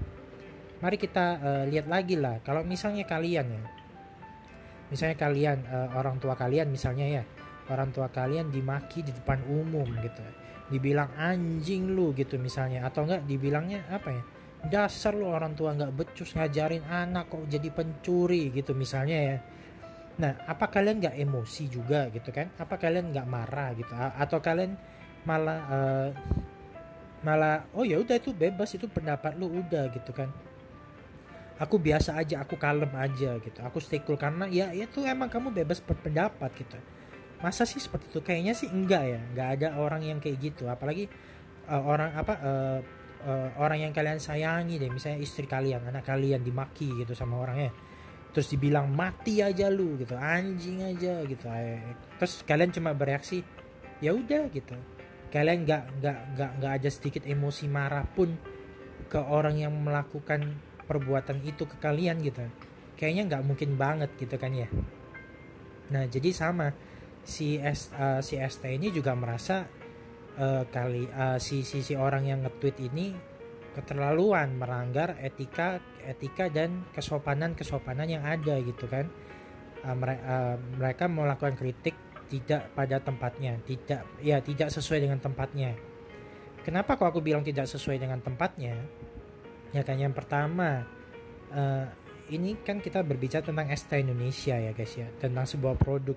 mari 0.84 1.00
kita 1.00 1.26
uh, 1.40 1.64
lihat 1.68 1.88
lagi 1.88 2.16
lah. 2.20 2.40
Kalau 2.44 2.64
misalnya 2.64 3.08
kalian 3.08 3.46
ya 3.48 3.62
misalnya 4.92 5.16
kalian 5.16 5.64
uh, 5.64 5.88
orang 5.96 6.20
tua 6.20 6.36
kalian 6.36 6.68
misalnya 6.68 7.08
ya 7.08 7.22
orang 7.72 7.88
tua 7.90 8.12
kalian 8.12 8.52
dimaki 8.52 9.00
di 9.00 9.10
depan 9.16 9.40
umum 9.48 9.88
gitu 10.04 10.20
dibilang 10.72 11.12
anjing 11.20 11.92
lu 11.92 12.16
gitu 12.16 12.40
misalnya 12.40 12.88
atau 12.88 13.04
enggak 13.04 13.28
dibilangnya 13.28 13.84
apa 13.92 14.08
ya 14.10 14.22
dasar 14.64 15.12
lo 15.12 15.28
orang 15.28 15.52
tua 15.52 15.76
nggak 15.76 15.92
becus 15.92 16.32
ngajarin 16.32 16.84
anak 16.88 17.28
kok 17.28 17.44
jadi 17.44 17.68
pencuri 17.68 18.48
gitu 18.48 18.72
misalnya 18.72 19.18
ya. 19.20 19.36
Nah 20.24 20.32
apa 20.48 20.72
kalian 20.72 21.04
nggak 21.04 21.16
emosi 21.20 21.68
juga 21.68 22.08
gitu 22.08 22.32
kan? 22.32 22.48
Apa 22.56 22.80
kalian 22.80 23.12
nggak 23.12 23.28
marah 23.28 23.76
gitu? 23.76 23.92
Atau 23.92 24.40
kalian 24.40 24.72
malah 25.28 25.60
uh, 25.68 26.08
malah 27.20 27.68
oh 27.76 27.84
ya 27.84 28.00
udah 28.00 28.16
itu 28.16 28.32
bebas 28.32 28.72
itu 28.72 28.88
pendapat 28.88 29.36
lu 29.36 29.52
udah 29.52 29.92
gitu 29.92 30.16
kan. 30.16 30.32
Aku 31.60 31.78
biasa 31.78 32.18
aja 32.18 32.40
aku 32.40 32.56
kalem 32.56 32.90
aja 32.96 33.36
gitu. 33.38 33.58
Aku 33.60 33.78
stay 33.84 34.00
cool 34.00 34.16
karena 34.16 34.48
ya 34.48 34.72
itu 34.72 35.04
emang 35.04 35.28
kamu 35.28 35.52
bebas 35.52 35.84
berpendapat 35.84 36.50
gitu 36.56 36.80
masa 37.44 37.68
sih 37.68 37.76
seperti 37.76 38.08
itu? 38.08 38.20
Kayaknya 38.24 38.56
sih 38.56 38.72
enggak 38.72 39.04
ya. 39.04 39.20
Nggak 39.36 39.48
ada 39.60 39.68
orang 39.76 40.00
yang 40.00 40.18
kayak 40.24 40.40
gitu. 40.40 40.64
Apalagi 40.72 41.04
uh, 41.68 41.82
orang 41.84 42.16
apa 42.16 42.34
uh, 42.40 42.78
uh, 43.28 43.48
orang 43.60 43.84
yang 43.84 43.92
kalian 43.92 44.16
sayangi 44.16 44.80
deh. 44.80 44.88
Misalnya 44.88 45.20
istri 45.20 45.44
kalian 45.44 45.84
anak 45.84 46.08
kalian 46.08 46.40
dimaki 46.40 46.88
gitu 47.04 47.12
sama 47.12 47.36
orangnya 47.36 47.92
terus 48.34 48.50
dibilang 48.50 48.90
mati 48.90 49.38
aja 49.38 49.70
lu 49.70 49.94
gitu. 49.94 50.18
Anjing 50.18 50.82
aja 50.82 51.22
gitu. 51.22 51.46
Terus 52.18 52.42
kalian 52.42 52.74
cuma 52.74 52.90
bereaksi 52.90 53.46
ya 54.02 54.10
udah 54.10 54.50
gitu. 54.50 54.74
Kalian 55.30 55.62
nggak 55.62 56.02
nggak 56.02 56.18
nggak 56.34 56.50
nggak 56.58 56.72
ada 56.82 56.88
sedikit 56.90 57.22
emosi 57.22 57.70
marah 57.70 58.02
pun 58.02 58.34
ke 59.06 59.22
orang 59.22 59.62
yang 59.62 59.70
melakukan 59.70 60.58
perbuatan 60.82 61.46
itu 61.46 61.62
ke 61.62 61.78
kalian 61.78 62.18
gitu. 62.26 62.42
Kayaknya 62.98 63.22
nggak 63.30 63.42
mungkin 63.46 63.78
banget 63.78 64.10
gitu 64.18 64.34
kan 64.34 64.50
ya. 64.50 64.66
Nah 65.94 66.10
jadi 66.10 66.34
sama 66.34 66.74
si 67.24 67.56
S, 67.58 67.90
uh, 67.96 68.20
si 68.20 68.36
ST 68.36 68.62
ini 68.68 68.92
juga 68.92 69.16
merasa 69.16 69.64
uh, 70.38 70.62
kali 70.68 71.08
uh, 71.08 71.40
si, 71.40 71.64
si 71.64 71.80
si 71.80 71.96
orang 71.96 72.28
yang 72.28 72.44
nge-tweet 72.44 72.76
ini 72.84 73.16
keterlaluan 73.74 74.54
melanggar 74.54 75.18
etika 75.18 75.82
etika 76.06 76.46
dan 76.46 76.86
kesopanan 76.94 77.58
kesopanan 77.58 78.06
yang 78.06 78.22
ada 78.22 78.60
gitu 78.62 78.86
kan. 78.86 79.10
Uh, 79.84 79.96
mere, 79.96 80.16
uh, 80.24 80.56
mereka 80.80 81.10
melakukan 81.10 81.56
kritik 81.58 81.96
tidak 82.24 82.72
pada 82.72 83.04
tempatnya 83.04 83.60
tidak 83.68 84.04
ya 84.24 84.40
tidak 84.40 84.72
sesuai 84.72 85.04
dengan 85.04 85.20
tempatnya. 85.20 85.76
Kenapa 86.64 86.96
kok 86.96 87.12
aku 87.12 87.20
bilang 87.20 87.44
tidak 87.44 87.68
sesuai 87.68 88.00
dengan 88.00 88.24
tempatnya? 88.24 88.72
Ya 89.76 89.84
kan 89.84 90.00
yang 90.00 90.16
pertama 90.16 90.88
uh, 91.52 91.86
ini 92.32 92.56
kan 92.64 92.80
kita 92.80 93.04
berbicara 93.04 93.44
tentang 93.44 93.68
ST 93.68 93.92
Indonesia 94.00 94.56
ya 94.56 94.72
guys 94.72 94.94
ya 94.96 95.08
tentang 95.20 95.44
sebuah 95.44 95.76
produk 95.76 96.16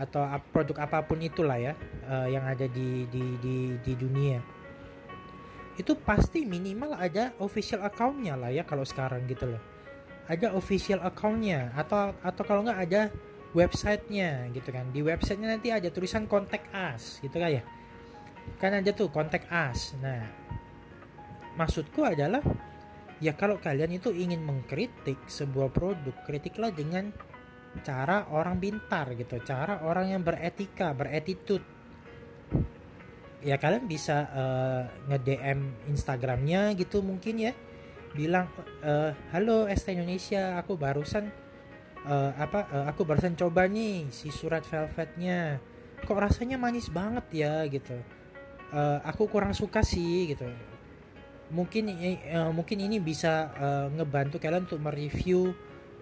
atau 0.00 0.24
produk 0.48 0.88
apa 0.88 1.04
pun 1.04 1.20
itulah 1.20 1.60
ya 1.60 1.76
uh, 2.08 2.24
yang 2.24 2.48
ada 2.48 2.64
di, 2.64 3.04
di 3.12 3.36
di 3.36 3.56
di 3.76 3.92
dunia. 3.92 4.40
Itu 5.76 5.92
pasti 6.00 6.48
minimal 6.48 6.96
ada 6.96 7.36
official 7.36 7.84
accountnya 7.84 8.40
lah 8.40 8.48
ya 8.48 8.64
kalau 8.64 8.82
sekarang 8.88 9.28
gitu 9.28 9.52
loh. 9.52 9.62
Ada 10.24 10.56
official 10.56 11.04
accountnya 11.04 11.68
atau 11.76 12.16
atau 12.24 12.42
kalau 12.48 12.64
nggak 12.64 12.80
ada 12.80 13.02
websitenya 13.52 14.48
gitu 14.56 14.72
kan. 14.72 14.88
Di 14.88 15.04
websitenya 15.04 15.60
nanti 15.60 15.68
ada 15.68 15.92
tulisan 15.92 16.24
contact 16.24 16.72
us 16.72 17.20
gitu 17.20 17.36
kan 17.36 17.60
ya. 17.60 17.62
Kan 18.56 18.72
ada 18.72 18.88
tuh 18.96 19.12
contact 19.12 19.52
us. 19.52 19.92
Nah 20.00 20.24
maksudku 21.60 22.00
adalah 22.08 22.40
ya 23.20 23.36
kalau 23.36 23.60
kalian 23.60 24.00
itu 24.00 24.08
ingin 24.16 24.40
mengkritik 24.40 25.20
sebuah 25.28 25.68
produk 25.68 26.16
kritiklah 26.24 26.72
dengan 26.72 27.12
cara 27.86 28.26
orang 28.34 28.58
pintar 28.58 29.14
gitu 29.14 29.38
cara 29.46 29.86
orang 29.86 30.10
yang 30.10 30.22
beretika 30.26 30.90
beretitude. 30.90 31.62
Ya 33.40 33.56
kalian 33.56 33.88
bisa 33.88 34.28
uh, 34.36 34.82
nge-DM 35.08 35.88
Instagramnya 35.88 36.76
gitu 36.76 37.00
mungkin 37.00 37.40
ya. 37.40 37.52
Bilang 38.12 38.50
uh, 38.84 39.16
halo 39.32 39.70
ST 39.70 39.96
Indonesia 39.96 40.58
aku 40.60 40.76
barusan 40.76 41.30
uh, 42.04 42.36
apa 42.36 42.68
uh, 42.68 42.84
aku 42.90 43.06
barusan 43.06 43.38
coba 43.38 43.64
nih 43.70 44.10
si 44.12 44.28
surat 44.28 44.66
velvetnya. 44.66 45.62
Kok 46.04 46.20
rasanya 46.20 46.60
manis 46.60 46.92
banget 46.92 47.24
ya 47.32 47.64
gitu. 47.70 47.96
Uh, 48.74 49.00
aku 49.08 49.24
kurang 49.30 49.56
suka 49.56 49.80
sih 49.80 50.36
gitu. 50.36 50.44
Mungkin 51.48 51.96
uh, 52.28 52.52
mungkin 52.52 52.76
ini 52.82 53.00
bisa 53.00 53.48
uh, 53.56 53.86
ngebantu 53.94 54.36
kalian 54.36 54.68
untuk 54.68 54.84
mereview 54.84 55.56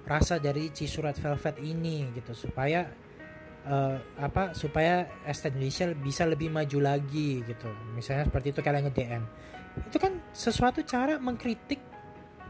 rasa 0.06 0.38
dari 0.38 0.70
si 0.74 0.86
surat 0.86 1.16
velvet 1.16 1.56
ini 1.62 2.10
gitu. 2.14 2.34
Supaya 2.36 2.86
uh, 3.66 3.96
apa 4.18 4.52
supaya 4.54 5.06
ST 5.26 5.50
Indonesia 5.52 5.86
bisa 5.94 6.22
lebih 6.28 6.52
maju 6.52 6.78
lagi 6.94 7.42
gitu. 7.42 7.70
Misalnya 7.96 8.28
seperti 8.28 8.54
itu 8.54 8.60
kalian 8.62 8.84
nge-DM 8.90 9.24
itu 9.78 9.98
kan 10.00 10.18
sesuatu 10.34 10.82
cara 10.82 11.22
mengkritik 11.22 11.78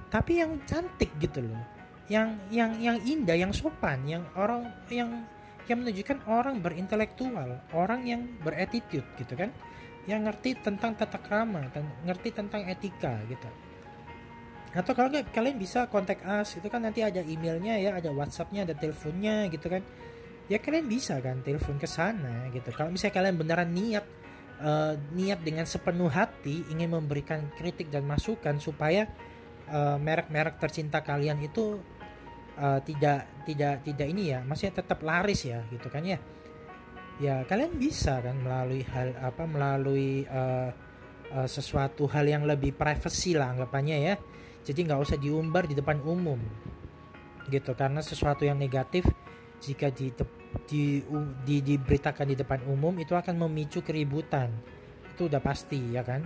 tapi 0.08 0.40
yang 0.40 0.56
cantik 0.64 1.12
gitu 1.20 1.44
loh. 1.44 1.60
Yang 2.08 2.40
yang 2.48 2.72
yang 2.80 2.96
indah 3.04 3.36
yang 3.36 3.52
sopan 3.52 4.00
yang 4.08 4.24
orang 4.32 4.64
yang 4.88 5.28
yang 5.68 5.84
menunjukkan 5.84 6.24
orang 6.24 6.64
berintelektual 6.64 7.60
orang 7.76 8.00
yang 8.08 8.24
beretitude 8.40 9.04
gitu 9.20 9.34
kan. 9.36 9.52
Yang 10.08 10.32
ngerti 10.32 10.50
tentang 10.64 10.96
tata 10.96 11.20
krama 11.20 11.68
ngerti 12.08 12.32
tentang 12.32 12.64
etika 12.64 13.20
gitu 13.28 13.48
atau 14.78 14.94
kalau 14.94 15.10
nggak 15.10 15.34
kalian 15.34 15.58
bisa 15.58 15.90
kontak 15.90 16.22
us 16.22 16.54
itu 16.54 16.70
kan 16.70 16.78
nanti 16.86 17.02
ada 17.02 17.18
emailnya 17.18 17.74
ya 17.82 17.98
ada 17.98 18.14
whatsappnya 18.14 18.62
ada 18.62 18.78
teleponnya 18.78 19.50
gitu 19.50 19.66
kan. 19.66 19.82
Ya 20.46 20.62
kalian 20.62 20.86
bisa 20.86 21.18
kan 21.18 21.42
telepon 21.42 21.82
ke 21.82 21.90
sana 21.90 22.46
gitu. 22.54 22.70
Kalau 22.70 22.94
misalnya 22.94 23.14
kalian 23.18 23.36
beneran 23.36 23.74
niat 23.74 24.06
uh, 24.62 24.94
niat 25.18 25.42
dengan 25.42 25.66
sepenuh 25.66 26.06
hati 26.06 26.62
ingin 26.70 26.94
memberikan 26.94 27.50
kritik 27.58 27.90
dan 27.90 28.06
masukan 28.06 28.62
supaya 28.62 29.10
uh, 29.66 29.98
merek-merek 29.98 30.62
tercinta 30.62 31.02
kalian 31.02 31.42
itu 31.42 31.82
uh, 32.54 32.78
tidak 32.86 33.26
tidak 33.50 33.82
tidak 33.82 34.06
ini 34.06 34.30
ya 34.30 34.46
maksudnya 34.46 34.78
tetap 34.78 35.02
laris 35.02 35.42
ya 35.42 35.58
gitu 35.74 35.90
kan 35.90 36.06
ya. 36.06 36.22
Ya 37.18 37.42
kalian 37.50 37.82
bisa 37.82 38.22
kan 38.22 38.38
melalui 38.38 38.86
hal 38.94 39.10
apa 39.18 39.42
melalui 39.42 40.22
uh, 40.30 40.70
uh, 41.34 41.48
sesuatu 41.50 42.06
hal 42.06 42.30
yang 42.30 42.46
lebih 42.46 42.78
privacy 42.78 43.34
lah 43.34 43.58
anggapannya 43.58 43.98
ya 44.06 44.16
jadi 44.68 44.84
nggak 44.84 45.00
usah 45.00 45.16
diumbar 45.16 45.64
di 45.64 45.72
depan 45.72 45.96
umum 46.04 46.36
gitu. 47.48 47.72
Karena 47.72 48.04
sesuatu 48.04 48.44
yang 48.44 48.60
negatif 48.60 49.08
jika 49.64 49.88
di, 49.88 50.12
di, 50.68 51.00
di 51.48 51.56
diberitakan 51.64 52.28
di 52.28 52.36
depan 52.36 52.60
umum 52.68 52.92
itu 53.00 53.16
akan 53.16 53.48
memicu 53.48 53.80
keributan. 53.80 54.52
Itu 55.16 55.32
udah 55.32 55.40
pasti 55.40 55.96
ya 55.96 56.04
kan? 56.04 56.20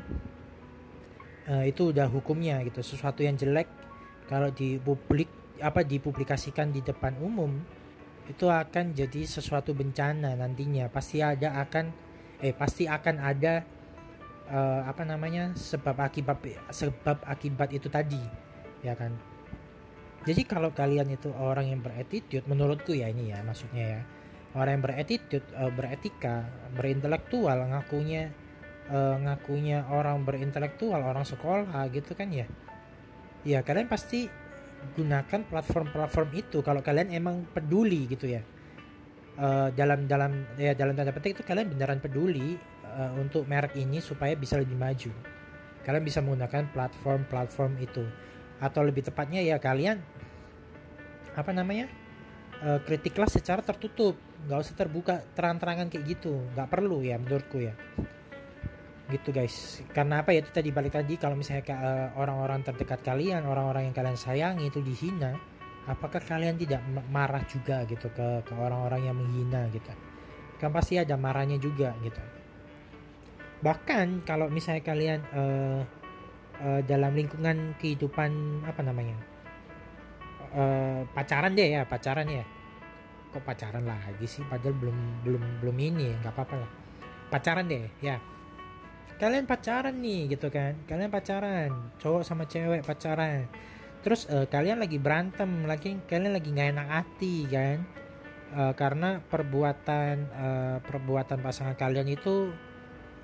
Uh, 1.46 1.70
itu 1.70 1.94
udah 1.94 2.10
hukumnya 2.10 2.58
gitu. 2.66 2.82
Sesuatu 2.82 3.22
yang 3.22 3.38
jelek 3.38 3.70
kalau 4.26 4.50
di 4.50 4.82
publik 4.82 5.30
apa 5.62 5.86
dipublikasikan 5.86 6.74
di 6.74 6.82
depan 6.82 7.14
umum 7.22 7.62
itu 8.26 8.50
akan 8.50 8.90
jadi 8.90 9.22
sesuatu 9.22 9.70
bencana 9.70 10.34
nantinya. 10.34 10.90
Pasti 10.90 11.22
ada 11.22 11.62
akan 11.62 11.94
eh 12.42 12.50
pasti 12.50 12.90
akan 12.90 13.22
ada 13.22 13.62
uh, 14.52 14.84
apa 14.84 15.02
namanya 15.08 15.56
sebab 15.56 15.96
akibat 15.96 16.44
sebab 16.68 17.24
akibat 17.24 17.72
itu 17.72 17.88
tadi 17.88 18.20
ya 18.84 18.92
kan? 18.92 19.16
Jadi 20.22 20.46
kalau 20.46 20.70
kalian 20.70 21.10
itu 21.10 21.34
orang 21.34 21.74
yang 21.74 21.80
beretitude 21.82 22.46
menurutku 22.46 22.94
ya 22.94 23.10
ini 23.10 23.34
ya 23.34 23.42
maksudnya 23.42 23.98
ya. 23.98 24.00
Orang 24.52 24.78
yang 24.78 24.84
beretitude 24.84 25.46
uh, 25.56 25.72
beretika 25.72 26.46
berintelektual 26.76 27.58
ngakunya 27.72 28.30
uh, 28.92 29.16
ngakunya 29.18 29.88
orang 29.90 30.22
berintelektual 30.22 31.00
orang 31.00 31.26
sekolah 31.26 31.88
gitu 31.90 32.14
kan 32.14 32.30
ya. 32.30 32.46
Ya 33.42 33.66
kalian 33.66 33.90
pasti 33.90 34.30
gunakan 34.94 35.46
platform-platform 35.46 36.28
itu 36.34 36.58
kalau 36.62 36.82
kalian 36.82 37.10
emang 37.10 37.48
peduli 37.50 38.06
gitu 38.06 38.30
ya. 38.30 38.42
Uh, 39.32 39.72
dalam 39.72 40.04
dalam 40.04 40.44
ya 40.60 40.76
dalam 40.76 40.92
tanda 40.92 41.10
petik 41.10 41.40
itu 41.40 41.42
kalian 41.42 41.72
beneran 41.72 41.98
peduli 42.04 42.60
uh, 42.92 43.12
untuk 43.18 43.48
merek 43.48 43.74
ini 43.76 43.98
supaya 43.98 44.36
bisa 44.36 44.60
lebih 44.60 44.76
maju. 44.76 45.10
Kalian 45.82 46.04
bisa 46.04 46.22
menggunakan 46.22 46.70
platform-platform 46.70 47.72
itu. 47.82 48.04
Atau 48.62 48.86
lebih 48.86 49.02
tepatnya 49.02 49.42
ya 49.42 49.58
kalian 49.58 49.98
apa 51.32 51.50
namanya 51.50 51.88
uh, 52.62 52.78
kritiklah 52.84 53.26
secara 53.26 53.64
tertutup, 53.64 54.14
nggak 54.46 54.58
usah 54.62 54.74
terbuka 54.76 55.24
terang-terangan 55.34 55.90
kayak 55.90 56.04
gitu, 56.18 56.44
nggak 56.54 56.68
perlu 56.70 57.02
ya 57.02 57.18
menurutku 57.18 57.58
ya. 57.58 57.74
Gitu 59.10 59.34
guys. 59.34 59.82
Karena 59.90 60.22
apa 60.22 60.30
ya 60.30 60.46
itu 60.46 60.54
tadi 60.54 60.70
balik 60.70 60.94
tadi 60.94 61.18
kalau 61.18 61.34
misalnya 61.34 61.66
uh, 61.74 62.08
orang-orang 62.20 62.62
terdekat 62.62 63.02
kalian 63.02 63.42
orang-orang 63.48 63.90
yang 63.90 63.96
kalian 63.96 64.14
sayangi 64.14 64.70
itu 64.70 64.78
dihina 64.78 65.34
apakah 65.90 66.22
kalian 66.22 66.54
tidak 66.54 66.78
marah 67.10 67.42
juga 67.50 67.82
gitu 67.90 68.06
ke 68.14 68.46
ke 68.46 68.54
orang-orang 68.54 69.10
yang 69.10 69.18
menghina 69.18 69.66
gitu? 69.74 69.90
Kan 70.62 70.70
pasti 70.70 70.94
ada 70.94 71.18
marahnya 71.18 71.58
juga 71.58 71.90
gitu 72.06 72.22
bahkan 73.62 74.20
kalau 74.26 74.50
misalnya 74.50 74.82
kalian 74.82 75.20
uh, 75.32 75.80
uh, 76.60 76.80
dalam 76.82 77.14
lingkungan 77.14 77.78
kehidupan 77.78 78.62
apa 78.66 78.82
namanya 78.82 79.14
uh, 80.52 81.00
pacaran 81.12 81.56
deh 81.56 81.68
ya 81.80 81.82
pacaran 81.88 82.28
ya. 82.28 82.44
Kok 83.32 83.44
pacaran 83.48 83.84
lagi 83.88 84.26
sih? 84.28 84.44
Padahal 84.44 84.76
belum 84.76 84.98
belum 85.24 85.42
belum 85.64 85.76
ini 85.80 86.12
nggak 86.20 86.32
apa-apa 86.36 86.54
lah. 86.60 86.70
Pacaran 87.32 87.64
deh 87.64 87.88
ya. 88.04 88.20
Kalian 89.16 89.48
pacaran 89.48 89.96
nih 89.96 90.36
gitu 90.36 90.52
kan. 90.52 90.76
Kalian 90.84 91.08
pacaran 91.08 91.70
cowok 91.96 92.22
sama 92.28 92.44
cewek 92.44 92.84
pacaran. 92.84 93.48
Terus 94.04 94.28
uh, 94.28 94.44
kalian 94.50 94.82
lagi 94.82 94.98
berantem 95.00 95.64
lagi 95.64 95.96
kalian 96.10 96.36
lagi 96.36 96.48
nggak 96.52 96.68
enak 96.76 96.88
hati 96.92 97.36
kan? 97.48 97.78
Uh, 98.52 98.76
karena 98.76 99.24
perbuatan 99.32 100.14
uh, 100.28 100.76
perbuatan 100.84 101.40
pasangan 101.40 101.72
kalian 101.72 102.12
itu 102.12 102.52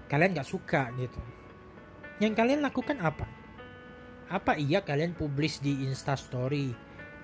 kalian 0.09 0.35
nggak 0.35 0.49
suka 0.49 0.91
gitu. 0.97 1.21
Yang 2.19 2.35
kalian 2.35 2.61
lakukan 2.65 2.99
apa? 2.99 3.29
Apa 4.29 4.59
iya 4.59 4.83
kalian 4.83 5.15
publish 5.15 5.63
di 5.63 5.87
instastory 5.87 6.75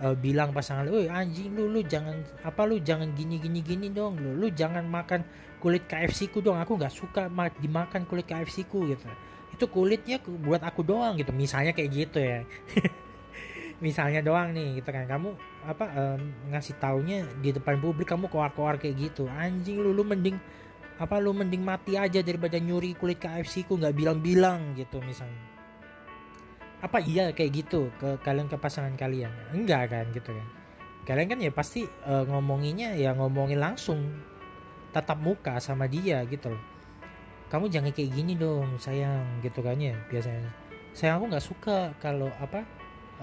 uh, 0.01 0.17
bilang 0.17 0.55
pasangan 0.55 0.89
lu 0.89 1.05
anjing 1.09 1.53
lu 1.53 1.69
lu 1.69 1.81
jangan 1.85 2.25
apa 2.45 2.65
lu 2.65 2.81
jangan 2.81 3.13
gini 3.13 3.37
gini 3.37 3.61
gini 3.61 3.89
dong 3.93 4.17
lu 4.17 4.33
lu 4.35 4.49
jangan 4.49 4.87
makan 4.89 5.25
kulit 5.65 5.89
KFC 5.89 6.29
ku 6.29 6.45
dong. 6.45 6.61
Aku 6.61 6.77
nggak 6.77 6.93
suka 6.93 7.33
dimakan 7.57 8.05
kulit 8.05 8.29
KFC 8.29 8.69
ku 8.69 8.85
gitu. 8.85 9.09
Itu 9.49 9.65
kulitnya 9.73 10.21
buat 10.21 10.61
aku 10.61 10.85
doang 10.85 11.17
gitu. 11.17 11.33
Misalnya 11.33 11.73
kayak 11.73 11.91
gitu 11.91 12.21
ya. 12.21 12.45
Misalnya 13.85 14.21
doang 14.21 14.53
nih 14.53 14.85
gitu 14.85 14.93
kan. 14.93 15.09
Kamu 15.09 15.33
apa 15.65 15.87
um, 15.97 16.21
ngasih 16.53 16.77
taunya 16.77 17.25
di 17.41 17.57
depan 17.57 17.81
publik 17.81 18.13
kamu 18.13 18.29
koar-koar 18.29 18.77
kayak 18.77 19.09
gitu. 19.09 19.25
Anjing 19.33 19.81
lu 19.81 19.97
lu 19.97 20.05
mending 20.05 20.37
apa 20.95 21.19
lu 21.19 21.35
mending 21.35 21.67
mati 21.67 21.99
aja 21.99 22.23
daripada 22.23 22.55
nyuri 22.63 22.95
kulit 22.95 23.19
KFC 23.19 23.67
ku 23.67 23.75
nggak 23.75 23.95
bilang-bilang 23.99 24.79
gitu 24.79 25.03
misalnya. 25.03 25.43
Apa 26.79 27.03
iya 27.03 27.35
kayak 27.35 27.51
gitu 27.65 27.91
ke 27.99 28.21
kalian 28.23 28.47
ke 28.47 28.55
pasangan 28.55 28.95
kalian? 28.95 29.33
Enggak 29.51 29.91
kan 29.91 30.07
gitu 30.15 30.31
kan. 30.31 30.49
Kalian 31.05 31.29
kan 31.35 31.39
ya 31.43 31.51
pasti 31.51 31.83
uh, 32.07 32.23
ngomonginnya 32.31 32.95
ya 32.95 33.11
ngomongin 33.19 33.59
langsung 33.59 34.23
tatap 34.95 35.19
muka 35.19 35.59
sama 35.59 35.91
dia 35.91 36.23
gitu 36.31 36.55
loh. 36.55 36.63
Kamu 37.51 37.67
jangan 37.67 37.91
kayak 37.91 38.15
gini 38.15 38.39
dong 38.39 38.79
sayang 38.79 39.43
gitu 39.43 39.67
kan 39.67 39.75
ya 39.75 39.99
biasanya. 40.07 40.51
Sayang 40.95 41.19
aku 41.19 41.27
nggak 41.35 41.45
suka 41.45 41.79
kalau 41.99 42.31
apa 42.39 42.63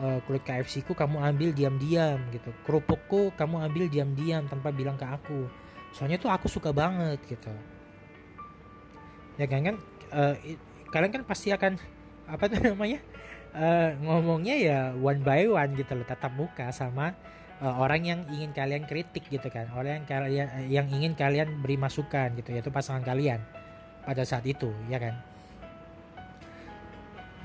uh, 0.03 0.19
kulit 0.27 0.43
KFC 0.43 0.83
ku 0.83 0.91
kamu 0.91 1.23
ambil 1.23 1.55
diam-diam 1.55 2.19
gitu. 2.35 2.51
Kerupukku 2.67 3.31
kamu 3.39 3.63
ambil 3.63 3.87
diam-diam 3.87 4.43
tanpa 4.51 4.75
bilang 4.75 4.99
ke 4.99 5.07
aku 5.07 5.47
soalnya 5.91 6.17
tuh 6.17 6.31
aku 6.31 6.48
suka 6.48 6.71
banget 6.71 7.19
gitu. 7.27 7.51
Ya 9.39 9.45
kan 9.48 9.62
kan? 9.63 9.75
Uh, 10.12 10.36
kalian 10.91 11.12
kan 11.12 11.24
pasti 11.24 11.51
akan 11.51 11.79
apa 12.27 12.43
tuh 12.48 12.60
namanya? 12.71 13.00
Uh, 13.51 13.91
ngomongnya 14.00 14.55
ya 14.55 14.79
one 14.95 15.19
by 15.19 15.43
one 15.43 15.75
gitu 15.75 15.91
loh 15.91 16.07
tatap 16.07 16.31
muka 16.31 16.71
sama 16.71 17.12
uh, 17.60 17.75
orang 17.83 18.07
yang 18.07 18.19
ingin 18.31 18.55
kalian 18.55 18.88
kritik 18.88 19.27
gitu 19.27 19.48
kan. 19.51 19.67
Orang 19.75 20.03
yang 20.03 20.07
kalian 20.07 20.48
yang 20.71 20.88
ingin 20.88 21.13
kalian 21.15 21.60
beri 21.60 21.75
masukan 21.75 22.31
gitu 22.39 22.55
yaitu 22.55 22.71
pasangan 22.71 23.03
kalian 23.03 23.43
pada 24.07 24.24
saat 24.24 24.48
itu 24.48 24.71
ya 24.88 25.00
kan? 25.03 25.19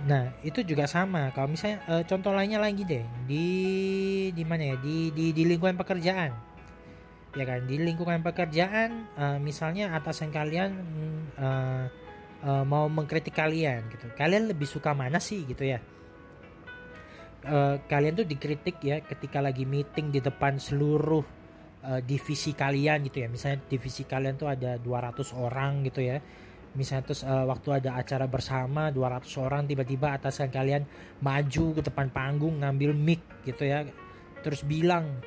Nah 0.07 0.31
itu 0.47 0.63
juga 0.63 0.87
sama. 0.87 1.35
Kalau 1.35 1.51
misalnya 1.51 1.83
uh, 1.91 2.03
contoh 2.07 2.31
lainnya 2.31 2.63
lagi 2.63 2.87
deh 2.87 3.05
di 3.27 3.47
di 4.31 4.45
mana 4.47 4.75
ya? 4.75 4.77
Di 4.79 5.11
di 5.11 5.35
di 5.35 5.43
lingkungan 5.43 5.75
pekerjaan 5.75 6.56
ya 7.37 7.45
kan 7.45 7.69
di 7.69 7.77
lingkungan 7.77 8.25
pekerjaan 8.25 9.13
uh, 9.21 9.37
misalnya 9.37 9.93
atasan 9.93 10.33
kalian 10.33 10.73
uh, 11.37 11.85
uh, 12.43 12.65
mau 12.65 12.89
mengkritik 12.89 13.37
kalian 13.37 13.87
gitu. 13.93 14.09
Kalian 14.17 14.49
lebih 14.49 14.65
suka 14.65 14.97
mana 14.97 15.21
sih 15.21 15.45
gitu 15.45 15.69
ya? 15.69 15.79
Uh, 17.47 17.79
kalian 17.87 18.19
tuh 18.19 18.27
dikritik 18.27 18.83
ya 18.83 18.99
ketika 19.05 19.39
lagi 19.39 19.63
meeting 19.69 20.11
di 20.11 20.19
depan 20.19 20.59
seluruh 20.59 21.23
uh, 21.85 22.01
divisi 22.01 22.57
kalian 22.57 23.05
gitu 23.07 23.23
ya. 23.23 23.29
Misalnya 23.29 23.63
divisi 23.69 24.09
kalian 24.09 24.41
tuh 24.41 24.49
ada 24.51 24.81
200 24.81 25.37
orang 25.37 25.85
gitu 25.85 26.01
ya. 26.03 26.19
Misalnya 26.73 27.13
terus 27.13 27.23
uh, 27.25 27.45
waktu 27.49 27.85
ada 27.85 28.01
acara 28.01 28.25
bersama 28.29 28.89
200 28.89 29.29
orang 29.45 29.69
tiba-tiba 29.69 30.13
atasan 30.13 30.49
kalian 30.49 30.85
maju 31.21 31.65
ke 31.77 31.83
depan 31.85 32.09
panggung 32.09 32.65
ngambil 32.65 32.97
mic 32.97 33.21
gitu 33.45 33.65
ya. 33.69 33.85
Terus 34.41 34.65
bilang 34.65 35.21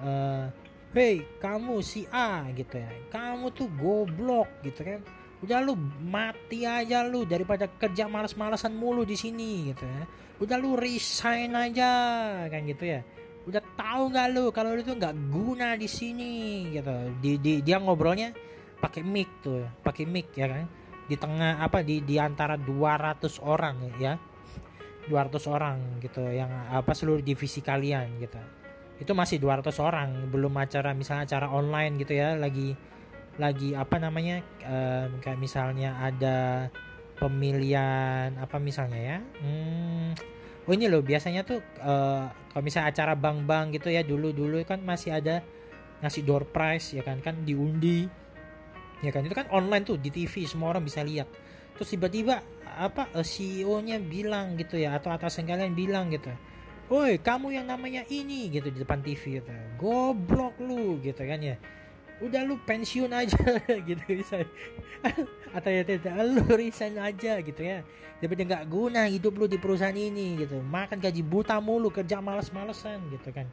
uh, 0.00 0.48
Hei 0.94 1.26
kamu 1.42 1.82
si 1.82 2.06
A 2.14 2.46
gitu 2.54 2.78
ya. 2.78 2.86
Kamu 3.10 3.50
tuh 3.50 3.66
goblok 3.74 4.46
gitu 4.62 4.86
kan. 4.86 5.02
Udah 5.42 5.58
lu 5.58 5.74
mati 6.06 6.62
aja 6.62 7.02
lu 7.02 7.26
daripada 7.26 7.66
kerja 7.66 8.06
malas-malasan 8.06 8.70
mulu 8.78 9.02
di 9.02 9.18
sini 9.18 9.74
gitu 9.74 9.82
ya. 9.82 10.06
Udah 10.38 10.54
lu 10.54 10.78
resign 10.78 11.50
aja 11.58 11.90
kan 12.46 12.62
gitu 12.62 12.94
ya. 12.94 13.02
Udah 13.42 13.58
tahu 13.74 14.14
nggak 14.14 14.28
lu 14.38 14.54
kalau 14.54 14.78
lu 14.78 14.86
tuh 14.86 14.94
nggak 14.94 15.18
guna 15.34 15.74
di 15.74 15.90
sini 15.90 16.70
gitu. 16.70 16.94
Di, 17.18 17.42
di 17.42 17.58
dia 17.58 17.82
ngobrolnya 17.82 18.30
pakai 18.78 19.02
mic 19.02 19.42
tuh 19.42 19.66
pakai 19.82 20.06
mic 20.06 20.30
ya 20.38 20.46
kan. 20.46 20.70
Di 21.10 21.18
tengah 21.18 21.58
apa 21.58 21.82
di 21.82 22.06
di 22.06 22.22
antara 22.22 22.54
200 22.54 23.42
orang 23.42 23.98
ya. 23.98 24.14
200 25.10 25.42
orang 25.50 25.98
gitu 25.98 26.22
yang 26.22 26.70
apa 26.70 26.94
seluruh 26.94 27.18
divisi 27.18 27.58
kalian 27.58 28.14
gitu 28.22 28.38
itu 29.02 29.10
masih 29.10 29.42
200 29.42 29.74
orang 29.82 30.10
belum 30.30 30.54
acara 30.54 30.94
misalnya 30.94 31.26
acara 31.26 31.50
online 31.50 31.98
gitu 31.98 32.14
ya 32.14 32.38
lagi 32.38 32.78
lagi 33.34 33.74
apa 33.74 33.98
namanya 33.98 34.46
um, 34.62 35.18
kayak 35.18 35.38
misalnya 35.42 35.98
ada 35.98 36.70
pemilihan 37.18 38.38
apa 38.38 38.62
misalnya 38.62 39.00
ya 39.00 39.18
hmm, 39.18 40.08
oh 40.70 40.72
ini 40.72 40.86
loh 40.86 41.02
biasanya 41.02 41.42
tuh 41.42 41.58
uh, 41.82 42.30
kalau 42.54 42.62
misalnya 42.62 42.94
acara 42.94 43.18
bank-bank 43.18 43.82
gitu 43.82 43.90
ya 43.90 44.06
dulu 44.06 44.30
dulu 44.30 44.62
kan 44.62 44.78
masih 44.78 45.18
ada 45.18 45.42
ngasih 46.02 46.22
door 46.22 46.46
prize 46.46 46.94
ya 46.94 47.02
kan 47.02 47.18
kan 47.18 47.42
diundi 47.42 48.06
ya 49.02 49.10
kan 49.10 49.26
itu 49.26 49.34
kan 49.36 49.50
online 49.52 49.84
tuh 49.84 50.00
di 50.00 50.08
TV 50.08 50.48
semua 50.48 50.72
orang 50.72 50.84
bisa 50.84 51.04
lihat. 51.04 51.28
Terus 51.74 51.88
tiba-tiba 51.92 52.40
apa 52.64 53.10
eh, 53.12 53.26
CEO-nya 53.26 54.00
bilang 54.00 54.56
gitu 54.56 54.80
ya 54.80 54.96
atau 54.96 55.12
atasan 55.12 55.44
kalian 55.46 55.76
bilang 55.76 56.10
gitu 56.10 56.32
woi 56.88 57.16
kamu 57.16 57.56
yang 57.56 57.66
namanya 57.68 58.04
ini 58.12 58.52
gitu 58.52 58.68
di 58.68 58.78
depan 58.82 59.00
TV 59.00 59.40
gitu. 59.40 59.50
Goblok 59.80 60.56
lu 60.60 61.00
gitu 61.00 61.22
kan 61.24 61.40
ya. 61.40 61.56
Udah 62.22 62.46
lu 62.46 62.60
pensiun 62.62 63.10
aja 63.10 63.40
gitu 63.88 64.02
bisa. 64.06 64.44
Atau 65.56 65.70
ya 65.72 65.82
tidak 65.82 66.14
lu 66.24 66.44
resign 66.54 67.00
aja 67.00 67.40
gitu 67.40 67.62
ya. 67.62 67.82
Tapi 68.20 68.32
nggak 68.40 68.64
guna 68.70 69.10
hidup 69.10 69.36
lu 69.36 69.44
di 69.50 69.56
perusahaan 69.58 69.96
ini 69.96 70.40
gitu. 70.40 70.60
Makan 70.60 71.00
gaji 71.00 71.20
buta 71.20 71.58
mulu 71.58 71.90
kerja 71.90 72.20
malas-malesan 72.22 73.00
gitu 73.12 73.34
kan. 73.34 73.48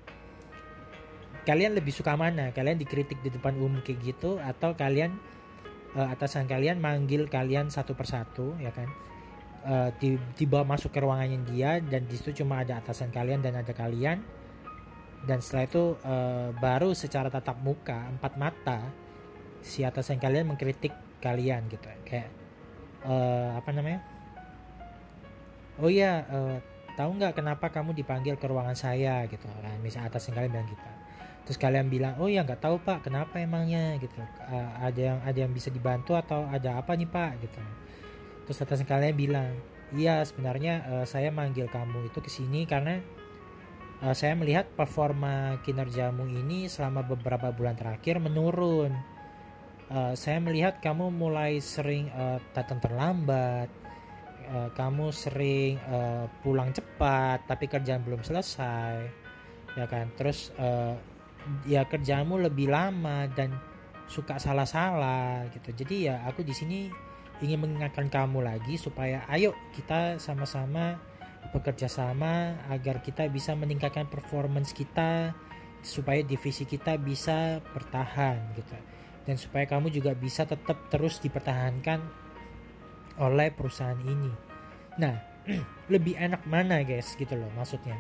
Kalian 1.42 1.74
lebih 1.74 1.90
suka 1.90 2.14
mana? 2.14 2.54
Kalian 2.54 2.78
dikritik 2.78 3.18
di 3.26 3.34
depan 3.34 3.58
umum 3.58 3.82
kayak 3.82 3.98
gitu 4.06 4.38
atau 4.38 4.78
kalian 4.78 5.18
uh, 5.96 6.08
atasan 6.12 6.48
kalian 6.48 6.80
manggil 6.80 7.28
kalian 7.28 7.68
satu 7.72 7.96
persatu 7.98 8.56
ya 8.62 8.72
kan 8.72 8.88
uh, 9.66 9.90
tiba 10.38 10.66
masuk 10.66 10.94
ke 10.94 11.00
ruangannya 11.02 11.42
dia 11.48 11.78
dan 11.82 12.06
di 12.06 12.16
situ 12.18 12.44
cuma 12.44 12.62
ada 12.62 12.82
atasan 12.82 13.10
kalian 13.14 13.42
dan 13.42 13.58
ada 13.58 13.74
kalian. 13.74 14.22
Dan 15.22 15.38
setelah 15.38 15.66
itu 15.70 15.84
uh, 16.02 16.50
baru 16.58 16.98
secara 16.98 17.30
tatap 17.30 17.62
muka 17.62 18.10
empat 18.10 18.34
mata 18.42 18.80
si 19.62 19.86
atasan 19.86 20.18
kalian 20.18 20.50
mengkritik 20.50 20.94
kalian 21.22 21.70
gitu. 21.70 21.86
Kayak 22.06 22.34
uh, 23.06 23.58
apa 23.58 23.70
namanya? 23.70 24.02
Oh 25.78 25.90
iya 25.90 26.26
uh, 26.26 26.58
tahu 26.98 27.22
nggak 27.22 27.38
kenapa 27.38 27.70
kamu 27.70 27.94
dipanggil 27.94 28.36
ke 28.42 28.46
ruangan 28.50 28.74
saya 28.74 29.30
gitu? 29.30 29.46
Kan 29.46 29.78
misal 29.86 30.10
atasan 30.10 30.34
kalian 30.34 30.58
bilang 30.58 30.70
gitu. 30.70 30.90
Terus 31.46 31.58
kalian 31.62 31.90
bilang 31.90 32.18
oh 32.18 32.26
ya 32.26 32.42
nggak 32.42 32.62
tahu 32.62 32.82
pak 32.82 33.06
kenapa 33.06 33.38
emangnya? 33.38 34.02
gitu. 34.02 34.18
Uh, 34.50 34.70
ada 34.82 35.02
yang 35.02 35.20
ada 35.22 35.38
yang 35.38 35.54
bisa 35.54 35.70
dibantu 35.70 36.18
atau 36.18 36.50
ada 36.50 36.82
apa 36.82 36.98
nih 36.98 37.06
pak? 37.06 37.38
Gitu 37.46 37.62
terus 38.46 38.62
atasan 38.62 38.90
kalian 38.90 39.16
bilang 39.16 39.54
iya 39.96 40.24
sebenarnya 40.24 40.88
uh, 40.88 41.06
saya 41.06 41.30
manggil 41.30 41.68
kamu 41.68 42.08
itu 42.08 42.20
ke 42.24 42.32
sini 42.32 42.64
karena 42.64 43.04
uh, 44.02 44.16
saya 44.16 44.34
melihat 44.36 44.68
performa 44.74 45.62
kinerjamu 45.62 46.26
ini 46.28 46.68
selama 46.68 47.06
beberapa 47.06 47.54
bulan 47.54 47.78
terakhir 47.78 48.18
menurun. 48.18 48.94
Uh, 49.92 50.16
saya 50.16 50.40
melihat 50.40 50.80
kamu 50.80 51.12
mulai 51.12 51.60
sering 51.60 52.08
uh, 52.16 52.40
datang 52.56 52.80
terlambat 52.80 53.68
uh, 54.48 54.70
kamu 54.72 55.12
sering 55.12 55.76
uh, 55.92 56.32
pulang 56.40 56.72
cepat 56.72 57.44
tapi 57.44 57.68
kerjaan 57.68 58.04
belum 58.04 58.24
selesai. 58.24 59.08
Ya 59.76 59.86
kan? 59.88 60.12
Terus 60.16 60.52
uh, 60.56 60.96
ya 61.68 61.84
kerjamu 61.88 62.40
lebih 62.40 62.72
lama 62.72 63.28
dan 63.32 63.52
suka 64.08 64.40
salah-salah 64.40 65.48
gitu. 65.56 65.72
Jadi 65.72 66.12
ya 66.12 66.24
aku 66.28 66.44
di 66.44 66.52
sini 66.56 66.92
ingin 67.42 67.66
mengingatkan 67.66 68.08
kamu 68.08 68.46
lagi 68.46 68.78
supaya 68.78 69.26
ayo 69.34 69.58
kita 69.74 70.22
sama-sama 70.22 71.02
bekerja 71.50 71.90
sama 71.90 72.56
agar 72.70 73.02
kita 73.02 73.26
bisa 73.28 73.58
meningkatkan 73.58 74.06
performance 74.06 74.72
kita 74.72 75.34
supaya 75.82 76.22
divisi 76.22 76.70
kita 76.70 77.02
bisa 77.02 77.58
bertahan 77.74 78.38
gitu 78.54 78.78
dan 79.26 79.36
supaya 79.38 79.66
kamu 79.66 79.90
juga 79.90 80.14
bisa 80.14 80.46
tetap 80.46 80.78
terus 80.94 81.18
dipertahankan 81.22 82.02
oleh 83.22 83.54
perusahaan 83.54 83.98
ini. 84.02 84.32
Nah, 84.98 85.18
lebih 85.94 86.18
enak 86.18 86.46
mana 86.46 86.82
guys 86.86 87.14
gitu 87.18 87.34
loh 87.38 87.50
maksudnya. 87.58 87.98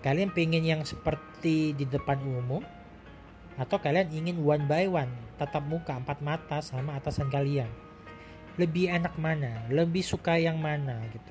Kalian 0.00 0.32
pengen 0.32 0.64
yang 0.64 0.82
seperti 0.86 1.76
di 1.76 1.84
depan 1.84 2.22
umum 2.24 2.64
atau 3.60 3.76
kalian 3.76 4.08
ingin 4.08 4.40
one 4.40 4.64
by 4.64 4.88
one 4.88 5.12
tatap 5.36 5.60
muka 5.68 5.92
empat 5.92 6.24
mata 6.24 6.58
sama 6.64 6.96
atasan 6.96 7.28
kalian? 7.28 7.68
Lebih 8.56 8.90
enak 8.90 9.14
mana 9.20 9.66
lebih 9.70 10.02
suka 10.02 10.38
yang 10.40 10.58
mana 10.58 10.98
gitu 11.12 11.28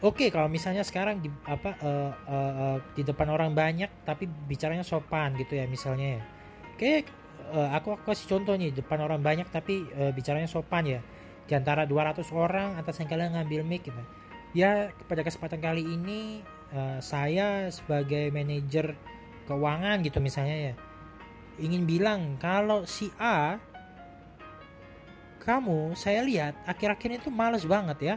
Oke, 0.00 0.32
kalau 0.32 0.48
misalnya 0.48 0.80
sekarang 0.80 1.20
di 1.20 1.28
apa 1.44 1.76
uh, 1.84 2.12
uh, 2.24 2.52
uh, 2.56 2.78
di 2.96 3.04
depan 3.04 3.28
orang 3.28 3.52
banyak 3.52 4.08
tapi 4.08 4.24
bicaranya 4.24 4.80
sopan 4.80 5.36
gitu 5.36 5.60
ya 5.60 5.68
misalnya 5.68 6.16
ya. 6.16 6.22
Oke, 6.72 7.04
uh, 7.52 7.68
aku 7.76 8.00
aku 8.00 8.08
kasih 8.08 8.32
contoh 8.32 8.56
nih 8.56 8.72
depan 8.72 8.96
orang 9.04 9.20
banyak 9.20 9.44
tapi 9.52 9.84
uh, 9.92 10.08
bicaranya 10.16 10.48
sopan 10.48 10.88
ya. 10.88 11.00
di 11.44 11.52
antara 11.52 11.84
200 11.84 12.30
orang 12.32 12.78
atas 12.78 13.02
kalian 13.02 13.34
ngambil 13.34 13.66
mic 13.66 13.82
gitu 13.82 13.98
ya 14.54 14.90
pada 15.06 15.22
kesempatan 15.22 15.62
kali 15.62 15.82
ini 15.82 16.42
uh, 16.74 16.98
saya 16.98 17.70
sebagai 17.70 18.30
manajer 18.34 18.98
keuangan 19.46 20.02
gitu 20.02 20.18
misalnya 20.18 20.72
ya 20.72 20.74
ingin 21.62 21.86
bilang 21.86 22.38
kalau 22.38 22.86
si 22.86 23.10
A 23.18 23.58
kamu 25.40 25.96
saya 25.96 26.20
lihat 26.20 26.54
akhir-akhir 26.68 27.24
itu 27.24 27.28
males 27.32 27.64
banget 27.64 27.98
ya. 28.00 28.16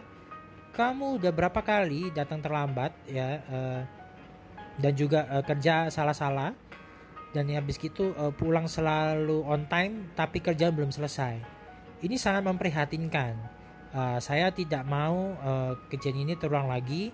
Kamu 0.73 1.21
udah 1.21 1.31
berapa 1.31 1.62
kali 1.62 2.12
datang 2.12 2.41
terlambat 2.41 2.91
ya 3.05 3.39
uh, 3.45 3.81
dan 4.81 4.93
juga 4.97 5.29
uh, 5.29 5.43
kerja 5.45 5.88
salah-salah 5.93 6.51
dan 7.33 7.49
ya 7.49 7.62
habis 7.62 7.77
gitu 7.77 8.13
uh, 8.17 8.33
pulang 8.33 8.69
selalu 8.69 9.41
on 9.45 9.65
time 9.69 10.12
tapi 10.13 10.41
kerja 10.41 10.69
belum 10.69 10.91
selesai. 10.91 11.39
Ini 12.03 12.19
sangat 12.19 12.43
memprihatinkan. 12.43 13.33
Uh, 13.93 14.17
saya 14.19 14.49
tidak 14.49 14.83
mau 14.83 15.38
uh, 15.39 15.77
kejadian 15.88 16.29
ini 16.29 16.36
terulang 16.36 16.67
lagi. 16.67 17.13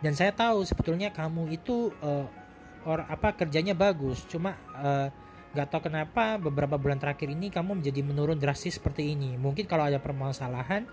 Dan 0.00 0.16
saya 0.16 0.32
tahu 0.32 0.64
sebetulnya 0.64 1.12
kamu 1.12 1.52
itu 1.52 1.92
uh, 2.00 2.24
or 2.88 3.04
apa 3.04 3.36
kerjanya 3.36 3.76
bagus. 3.76 4.24
Cuma 4.24 4.56
uh, 4.80 5.12
nggak 5.50 5.66
tahu 5.66 5.90
kenapa 5.90 6.38
beberapa 6.38 6.78
bulan 6.78 7.02
terakhir 7.02 7.26
ini 7.26 7.50
kamu 7.50 7.82
menjadi 7.82 8.00
menurun 8.06 8.38
drastis 8.38 8.78
seperti 8.78 9.18
ini. 9.18 9.34
Mungkin 9.34 9.66
kalau 9.66 9.90
ada 9.90 9.98
permasalahan 9.98 10.86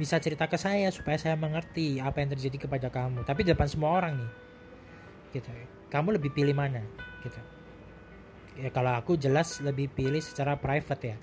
bisa 0.00 0.16
cerita 0.22 0.48
ke 0.48 0.56
saya 0.56 0.88
supaya 0.94 1.20
saya 1.20 1.36
mengerti 1.36 2.00
apa 2.00 2.24
yang 2.24 2.32
terjadi 2.32 2.64
kepada 2.64 2.88
kamu. 2.88 3.26
Tapi 3.28 3.44
di 3.44 3.52
depan 3.52 3.68
semua 3.68 4.00
orang 4.00 4.16
nih 4.16 4.30
gitu. 5.36 5.50
Kamu 5.92 6.16
lebih 6.16 6.32
pilih 6.32 6.56
mana 6.56 6.80
gitu. 7.20 7.40
Ya 8.58 8.72
kalau 8.72 8.96
aku 8.96 9.20
jelas 9.20 9.60
lebih 9.60 9.92
pilih 9.92 10.24
secara 10.24 10.56
private 10.56 11.02
ya. 11.04 11.16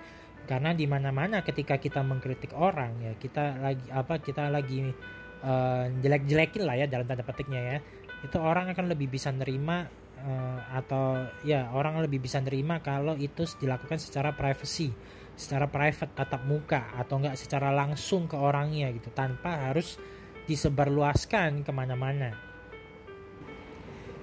Karena 0.45 0.78
di 0.78 0.86
mana-mana 0.86 1.41
ketika 1.41 1.82
kita 1.82 2.06
mengkritik 2.06 2.54
orang 2.54 3.02
ya 3.02 3.17
kita 3.17 3.58
lagi 3.65 3.86
apa 3.89 4.21
kita 4.21 4.45
lagi 4.54 4.93
uh, 5.41 5.89
jelek-jelekin 6.06 6.62
lah 6.69 6.78
ya 6.78 6.86
dalam 6.86 7.10
tanda 7.10 7.26
petiknya 7.26 7.62
ya. 7.65 7.78
Itu 8.21 8.38
orang 8.38 8.69
akan 8.69 8.93
lebih 8.93 9.10
bisa 9.10 9.34
nerima 9.34 9.89
uh, 10.23 10.60
atau 10.75 11.28
ya 11.43 11.71
orang 11.75 11.99
lebih 11.99 12.23
bisa 12.23 12.39
nerima 12.39 12.80
kalau 12.80 13.17
itu 13.19 13.43
dilakukan 13.60 13.99
secara 13.99 14.32
privacy 14.32 14.93
secara 15.36 15.67
private 15.67 16.15
tatap 16.15 16.47
muka 16.47 16.95
atau 16.95 17.19
enggak 17.19 17.36
secara 17.36 17.69
langsung 17.69 18.25
ke 18.25 18.39
orangnya 18.39 18.88
gitu 18.95 19.12
tanpa 19.12 19.67
harus 19.67 19.99
disebarluaskan 20.47 21.67
ke 21.67 21.71
mana-mana. 21.75 22.32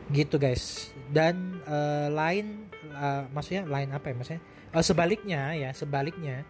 Gitu 0.08 0.40
guys. 0.40 0.90
Dan 1.12 1.60
uh, 1.68 2.08
lain 2.08 2.68
uh, 2.96 3.28
maksudnya 3.28 3.68
lain 3.68 3.92
apa 3.92 4.08
ya 4.08 4.14
maksudnya? 4.16 4.42
Uh, 4.72 4.84
sebaliknya 4.84 5.52
ya 5.52 5.70
sebaliknya 5.76 6.48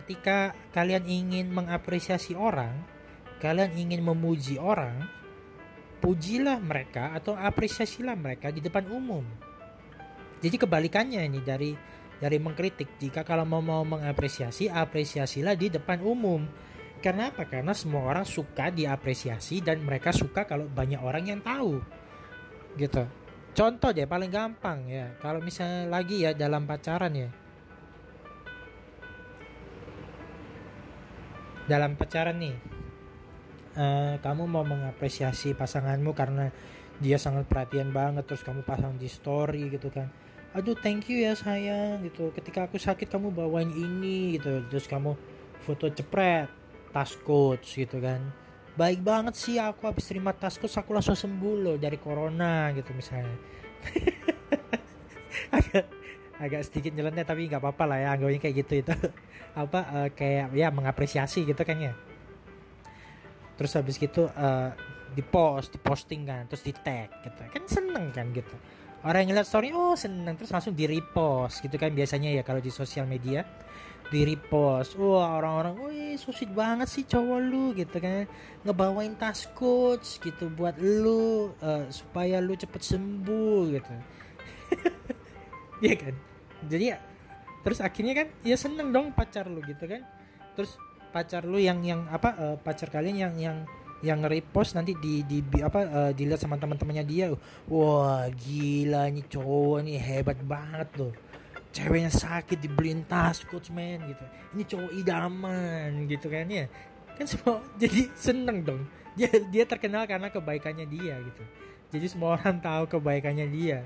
ketika 0.00 0.56
kalian 0.72 1.04
ingin 1.04 1.52
mengapresiasi 1.52 2.32
orang 2.32 2.72
kalian 3.44 3.76
ingin 3.76 4.00
memuji 4.00 4.56
orang 4.56 5.04
pujilah 6.00 6.58
mereka 6.58 7.12
atau 7.12 7.36
apresiasilah 7.36 8.16
mereka 8.16 8.48
di 8.48 8.64
depan 8.64 8.88
umum 8.88 9.22
jadi 10.40 10.56
kebalikannya 10.56 11.20
ini 11.28 11.40
dari 11.44 11.70
dari 12.20 12.36
mengkritik. 12.40 12.96
Jika 12.96 13.24
kalau 13.24 13.44
mau 13.44 13.60
mau 13.60 13.84
mengapresiasi, 13.84 14.72
apresiasilah 14.72 15.56
di 15.56 15.68
depan 15.68 16.00
umum. 16.00 16.44
Karena 17.00 17.32
apa? 17.32 17.48
Karena 17.48 17.72
semua 17.72 18.04
orang 18.04 18.28
suka 18.28 18.68
diapresiasi 18.68 19.64
dan 19.64 19.80
mereka 19.80 20.12
suka 20.12 20.44
kalau 20.44 20.68
banyak 20.68 21.00
orang 21.00 21.24
yang 21.28 21.40
tahu. 21.40 21.80
Gitu. 22.76 23.04
Contoh 23.56 23.90
deh 23.92 24.04
paling 24.04 24.28
gampang 24.28 24.84
ya. 24.88 25.16
Kalau 25.20 25.40
misalnya 25.40 25.88
lagi 25.88 26.24
ya 26.24 26.36
dalam 26.36 26.68
pacaran 26.68 27.12
ya. 27.12 27.28
Dalam 31.68 31.96
pacaran 31.96 32.36
nih. 32.36 32.69
Uh, 33.70 34.18
kamu 34.18 34.50
mau 34.50 34.66
mengapresiasi 34.66 35.54
pasanganmu 35.54 36.10
karena 36.10 36.50
dia 36.98 37.16
sangat 37.16 37.46
perhatian 37.46 37.94
banget 37.94 38.26
terus 38.26 38.42
kamu 38.42 38.66
pasang 38.66 38.98
di 38.98 39.08
story 39.08 39.70
gitu 39.72 39.88
kan. 39.88 40.10
Aduh 40.52 40.74
thank 40.74 41.06
you 41.06 41.22
ya 41.22 41.38
sayang 41.38 42.02
gitu. 42.04 42.34
Ketika 42.34 42.66
aku 42.66 42.76
sakit 42.76 43.06
kamu 43.06 43.30
bawain 43.30 43.70
ini 43.70 44.36
gitu. 44.36 44.60
Terus 44.68 44.90
kamu 44.90 45.14
foto 45.62 45.86
cepret 45.88 46.50
tas 46.90 47.14
coach 47.22 47.78
gitu 47.78 48.02
kan. 48.02 48.20
Baik 48.74 49.00
banget 49.06 49.38
sih 49.38 49.56
aku 49.62 49.86
habis 49.86 50.10
terima 50.10 50.34
tas 50.34 50.58
coach 50.58 50.74
aku 50.74 50.90
langsung 50.90 51.14
sembuh 51.14 51.54
loh 51.56 51.76
dari 51.78 51.96
corona 51.96 52.74
gitu 52.74 52.90
misalnya. 52.92 53.38
Agak 55.56 55.84
agak 56.40 56.60
sedikit 56.66 56.92
nyeleneh 56.96 57.22
tapi 57.22 57.46
nggak 57.46 57.60
apa-apa 57.60 57.84
lah 57.84 57.98
ya 58.00 58.08
anggapnya 58.18 58.40
kayak 58.42 58.56
gitu 58.66 58.72
itu. 58.82 58.94
Apa 59.62 59.80
uh, 59.88 60.08
kayak 60.10 60.50
ya 60.52 60.68
mengapresiasi 60.74 61.46
gitu 61.46 61.62
kan 61.62 61.78
ya 61.78 61.94
terus 63.60 63.76
habis 63.76 64.00
gitu 64.00 64.24
uh, 64.24 64.72
di 65.12 65.20
post 65.20 65.76
di 65.76 65.80
posting 65.84 66.24
kan 66.24 66.48
terus 66.48 66.64
di 66.64 66.72
tag 66.72 67.12
gitu. 67.20 67.44
Kan 67.52 67.64
seneng 67.68 68.08
kan 68.08 68.32
gitu. 68.32 68.56
Orang 69.04 69.28
yang 69.28 69.36
lihat 69.36 69.44
story 69.44 69.68
oh 69.76 69.92
seneng. 69.92 70.40
Terus 70.40 70.48
langsung 70.48 70.72
di 70.72 70.88
repost 70.88 71.60
gitu 71.60 71.76
kan 71.76 71.92
biasanya 71.92 72.32
ya 72.32 72.40
kalau 72.40 72.64
di 72.64 72.72
sosial 72.72 73.04
media. 73.04 73.44
Di 74.08 74.24
repost 74.24 74.96
wah 74.96 75.36
orang-orang 75.36 75.76
wih 75.86 76.16
sweet 76.16 76.50
banget 76.56 76.88
sih 76.88 77.04
cowok 77.04 77.40
lu 77.44 77.76
gitu 77.76 78.00
kan. 78.00 78.24
Ngebawain 78.64 79.12
tas 79.20 79.44
coach 79.52 80.16
gitu 80.24 80.48
buat 80.48 80.80
lu 80.80 81.52
uh, 81.60 81.84
supaya 81.92 82.40
lu 82.40 82.56
cepet 82.56 82.80
sembuh 82.80 83.60
gitu. 83.76 83.94
Ya 85.80 85.96
kan? 85.96 86.12
Jadi 86.68 86.92
ya 86.92 87.00
terus 87.60 87.80
akhirnya 87.80 88.12
kan 88.12 88.28
ya 88.40 88.56
seneng 88.56 88.92
dong 88.92 89.12
pacar 89.12 89.48
lu 89.48 89.60
gitu 89.64 89.84
kan. 89.84 90.00
Terus 90.56 90.76
pacar 91.10 91.42
lu 91.44 91.58
yang 91.58 91.82
yang 91.82 92.06
apa 92.08 92.30
uh, 92.38 92.56
pacar 92.56 92.88
kalian 92.88 93.16
yang 93.18 93.34
yang 93.36 93.58
yang 94.00 94.20
repost 94.24 94.72
nanti 94.72 94.96
di 94.96 95.26
di, 95.28 95.44
di 95.44 95.58
apa 95.60 95.80
uh, 95.84 96.12
dilihat 96.16 96.40
sama 96.40 96.56
teman-temannya 96.56 97.04
dia. 97.04 97.26
Wah 97.68 98.30
gila 98.32 99.10
nih 99.12 99.26
cowok 99.28 99.78
nih 99.84 99.98
hebat 100.00 100.38
banget 100.40 100.88
loh 100.96 101.12
ceweknya 101.70 102.10
sakit 102.10 102.58
dibeliin 102.58 103.06
tas 103.06 103.46
coach 103.46 103.70
man 103.70 104.02
gitu. 104.10 104.24
Ini 104.54 104.62
cowok 104.66 104.90
idaman 104.98 105.90
gitu 106.10 106.26
kan 106.26 106.46
ya. 106.50 106.66
Kan 107.14 107.26
semua 107.30 107.62
jadi 107.82 108.10
seneng 108.18 108.58
dong. 108.66 108.82
Dia 109.14 109.30
dia 109.50 109.64
terkenal 109.66 110.06
karena 110.06 110.30
kebaikannya 110.30 110.86
dia 110.86 111.14
gitu. 111.22 111.42
Jadi 111.90 112.06
semua 112.06 112.38
orang 112.38 112.58
tahu 112.62 112.98
kebaikannya 112.98 113.46
dia 113.50 113.82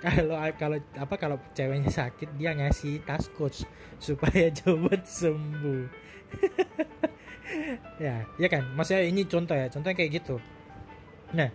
kalau 0.00 0.36
kalau 0.60 0.78
apa 0.96 1.14
kalau 1.16 1.36
ceweknya 1.56 1.88
sakit 1.88 2.36
dia 2.36 2.52
ngasih 2.52 3.00
tas 3.08 3.32
coach 3.32 3.64
supaya 3.96 4.52
cepet 4.56 5.02
sembuh. 5.04 5.84
Ya 8.02 8.26
ya 8.42 8.50
kan? 8.50 8.66
Maksudnya 8.74 9.06
ini 9.06 9.22
contoh 9.22 9.54
ya 9.54 9.70
contohnya 9.70 9.94
kayak 9.94 10.18
gitu. 10.18 10.42
Nah 11.30 11.46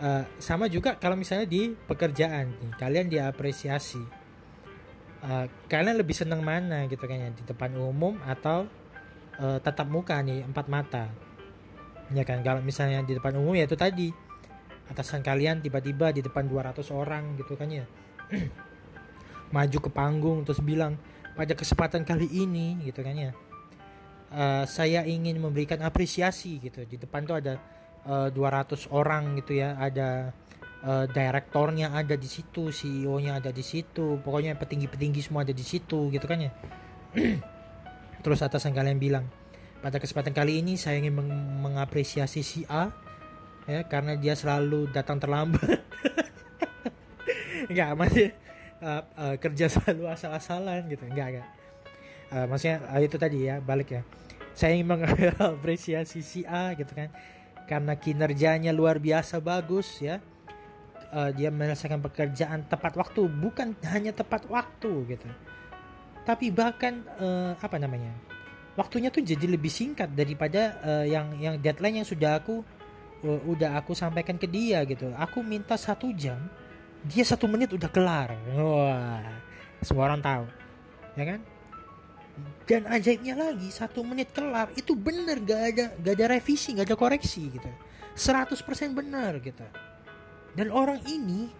uh, 0.00 0.24
sama 0.40 0.72
juga 0.72 0.96
kalau 0.96 1.20
misalnya 1.20 1.44
di 1.44 1.76
pekerjaan 1.76 2.56
nih 2.56 2.72
kalian 2.80 3.06
diapresiasi. 3.12 4.00
Uh, 5.18 5.44
kalian 5.68 6.00
lebih 6.00 6.16
senang 6.16 6.40
mana 6.40 6.88
gitu 6.88 7.04
kayaknya 7.04 7.36
di 7.36 7.44
depan 7.44 7.76
umum 7.76 8.16
atau 8.24 8.70
uh, 9.36 9.58
tatap 9.60 9.92
muka 9.92 10.16
nih 10.24 10.48
empat 10.48 10.66
mata? 10.72 11.12
Ya 12.16 12.24
kan? 12.24 12.40
Kalau 12.40 12.64
misalnya 12.64 13.04
di 13.04 13.12
depan 13.12 13.36
umum 13.36 13.52
ya 13.52 13.68
itu 13.68 13.76
tadi 13.76 14.08
atasan 14.88 15.20
kalian 15.20 15.60
tiba-tiba 15.60 16.10
di 16.10 16.24
depan 16.24 16.48
200 16.48 16.80
orang 16.92 17.36
gitu 17.36 17.54
kan 17.54 17.68
ya. 17.68 17.84
Maju 19.54 19.78
ke 19.80 19.90
panggung 19.92 20.44
terus 20.44 20.60
bilang 20.60 20.96
pada 21.36 21.54
kesempatan 21.54 22.02
kali 22.02 22.28
ini 22.28 22.80
gitu 22.84 23.04
kan 23.04 23.14
ya. 23.14 23.32
Uh, 24.28 24.64
saya 24.68 25.08
ingin 25.08 25.40
memberikan 25.40 25.80
apresiasi 25.80 26.60
gitu. 26.60 26.84
Di 26.84 27.00
depan 27.00 27.24
tuh 27.24 27.40
ada 27.40 27.56
uh, 28.04 28.28
eh, 28.28 28.36
200 28.36 28.92
orang 28.92 29.40
gitu 29.40 29.56
ya. 29.56 29.76
Ada 29.80 30.34
uh, 30.84 31.04
direktornya 31.08 31.96
ada 31.96 32.12
di 32.18 32.28
situ 32.28 32.68
CEO-nya 32.68 33.40
ada 33.40 33.48
di 33.48 33.64
situ. 33.64 34.20
Pokoknya 34.20 34.56
petinggi-petinggi 34.56 35.20
semua 35.24 35.48
ada 35.48 35.54
di 35.56 35.64
situ 35.64 36.12
gitu 36.12 36.26
kan 36.28 36.44
ya. 36.44 36.52
Terus 38.24 38.40
atasan 38.44 38.76
kalian 38.76 39.00
bilang 39.00 39.24
pada 39.78 40.02
kesempatan 40.02 40.34
kali 40.34 40.58
ini 40.58 40.74
saya 40.74 40.98
ingin 40.98 41.14
meng 41.14 41.30
mengapresiasi 41.62 42.42
si 42.42 42.66
A 42.66 42.90
ya 43.68 43.84
karena 43.84 44.16
dia 44.16 44.32
selalu 44.32 44.88
datang 44.90 45.20
terlambat. 45.20 45.84
Enggak 47.70 47.90
masih 48.00 48.28
uh, 48.80 49.04
uh, 49.14 49.36
kerja 49.36 49.68
selalu 49.68 50.08
asal-asalan 50.08 50.88
gitu. 50.88 51.04
Enggak 51.04 51.26
enggak. 51.36 51.48
Uh, 52.32 52.44
maksudnya 52.48 52.80
uh, 52.88 53.00
itu 53.04 53.16
tadi 53.20 53.38
ya 53.44 53.60
balik 53.60 53.92
ya. 53.92 54.02
Saya 54.56 54.74
ingin 54.74 54.88
mengapresiasi 54.88 56.24
si 56.30 56.42
A 56.48 56.72
gitu 56.72 56.90
kan. 56.96 57.12
Karena 57.68 57.92
kinerjanya 58.00 58.72
luar 58.72 58.96
biasa 58.96 59.38
bagus 59.44 60.00
ya. 60.00 60.24
Uh, 61.08 61.32
dia 61.32 61.48
menyelesaikan 61.48 62.04
pekerjaan 62.04 62.68
tepat 62.68 62.96
waktu 62.96 63.28
bukan 63.28 63.76
hanya 63.84 64.16
tepat 64.16 64.48
waktu 64.48 64.92
gitu. 65.12 65.28
Tapi 66.24 66.52
bahkan 66.52 67.04
uh, 67.20 67.56
apa 67.60 67.80
namanya 67.80 68.12
waktunya 68.76 69.08
tuh 69.08 69.24
jadi 69.24 69.48
lebih 69.48 69.72
singkat 69.72 70.12
daripada 70.12 70.78
uh, 70.84 71.04
yang 71.08 71.34
yang 71.40 71.56
deadline 71.58 72.04
yang 72.04 72.08
sudah 72.08 72.38
aku 72.38 72.60
udah 73.24 73.78
aku 73.78 73.94
sampaikan 73.94 74.38
ke 74.38 74.46
dia 74.46 74.82
gitu. 74.86 75.10
Aku 75.18 75.42
minta 75.42 75.74
satu 75.74 76.10
jam 76.14 76.38
dia 77.06 77.22
satu 77.22 77.46
menit 77.50 77.70
udah 77.74 77.90
kelar. 77.90 78.34
Wah 78.54 79.22
semua 79.82 80.10
orang 80.10 80.22
tahu 80.22 80.44
ya 81.14 81.24
kan? 81.34 81.40
Dan 82.68 82.86
ajaibnya 82.86 83.34
lagi 83.34 83.72
satu 83.72 84.06
menit 84.06 84.30
kelar 84.30 84.70
itu 84.78 84.94
bener 84.94 85.42
gak 85.42 85.62
ada 85.74 85.84
gak 85.98 86.14
ada 86.14 86.26
revisi 86.38 86.76
gak 86.76 86.86
ada 86.86 86.96
koreksi 86.98 87.50
gitu. 87.50 87.70
100% 88.18 88.58
bener 88.94 89.38
gitu. 89.42 89.66
Dan 90.54 90.74
orang 90.74 91.02
ini 91.06 91.50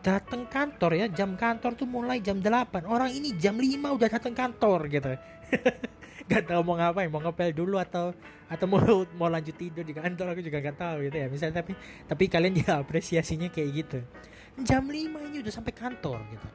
datang 0.00 0.48
kantor 0.48 0.96
ya 0.96 1.06
jam 1.12 1.36
kantor 1.36 1.76
tuh 1.76 1.84
mulai 1.84 2.24
jam 2.24 2.40
8 2.40 2.88
orang 2.88 3.12
ini 3.12 3.36
jam 3.36 3.52
5 3.60 3.68
udah 3.84 4.08
datang 4.08 4.32
kantor 4.32 4.88
gitu 4.88 5.12
gak 6.28 6.50
tahu 6.50 6.60
mau 6.66 6.76
ngapain 6.76 7.08
mau 7.08 7.22
ngepel 7.22 7.54
dulu 7.54 7.80
atau 7.80 8.12
atau 8.50 8.66
mau 8.66 8.82
mau 9.14 9.30
lanjut 9.30 9.54
tidur 9.54 9.86
di 9.86 9.94
kantor 9.94 10.34
aku 10.34 10.42
juga 10.42 10.58
gak 10.58 10.76
tahu 10.76 10.96
gitu 11.06 11.16
ya. 11.16 11.26
Misalnya 11.30 11.62
tapi 11.62 11.72
tapi 12.04 12.24
kalian 12.26 12.54
dia 12.58 12.82
apresiasinya 12.82 13.48
kayak 13.48 13.70
gitu. 13.72 13.98
Jam 14.66 14.84
5 14.84 15.28
ini 15.30 15.36
udah 15.40 15.52
sampai 15.54 15.72
kantor 15.72 16.18
gitu. 16.34 16.48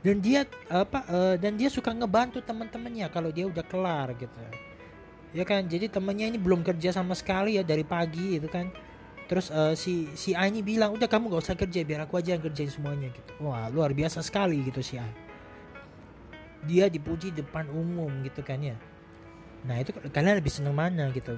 Dan 0.00 0.22
dia 0.22 0.46
apa 0.70 1.02
uh, 1.10 1.34
dan 1.34 1.58
dia 1.58 1.66
suka 1.66 1.90
ngebantu 1.90 2.38
teman-temannya 2.38 3.10
kalau 3.10 3.34
dia 3.34 3.44
udah 3.50 3.64
kelar 3.66 4.14
gitu. 4.14 4.38
Ya 5.34 5.42
kan 5.42 5.66
jadi 5.66 5.90
temennya 5.90 6.30
ini 6.30 6.38
belum 6.38 6.62
kerja 6.62 6.94
sama 6.94 7.12
sekali 7.18 7.58
ya 7.58 7.66
dari 7.66 7.82
pagi 7.82 8.38
itu 8.38 8.46
kan. 8.46 8.70
Terus 9.26 9.50
uh, 9.50 9.74
si 9.74 10.06
si 10.14 10.38
A 10.38 10.46
ini 10.46 10.62
bilang 10.62 10.94
udah 10.94 11.10
kamu 11.10 11.34
gak 11.34 11.42
usah 11.50 11.58
kerja 11.58 11.82
biar 11.82 12.06
aku 12.06 12.22
aja 12.22 12.38
yang 12.38 12.42
kerjain 12.46 12.70
semuanya 12.70 13.10
gitu. 13.10 13.32
Wah 13.42 13.66
luar 13.66 13.90
biasa 13.90 14.22
sekali 14.22 14.62
gitu 14.62 14.78
si 14.86 15.02
A 15.02 15.25
dia 16.64 16.88
dipuji 16.88 17.34
depan 17.34 17.68
umum 17.68 18.08
gitu 18.24 18.40
kan 18.40 18.62
ya. 18.62 18.76
Nah 19.66 19.82
itu 19.82 19.92
kalian 19.92 20.40
lebih 20.40 20.52
seneng 20.52 20.72
mana 20.72 21.10
gitu? 21.12 21.36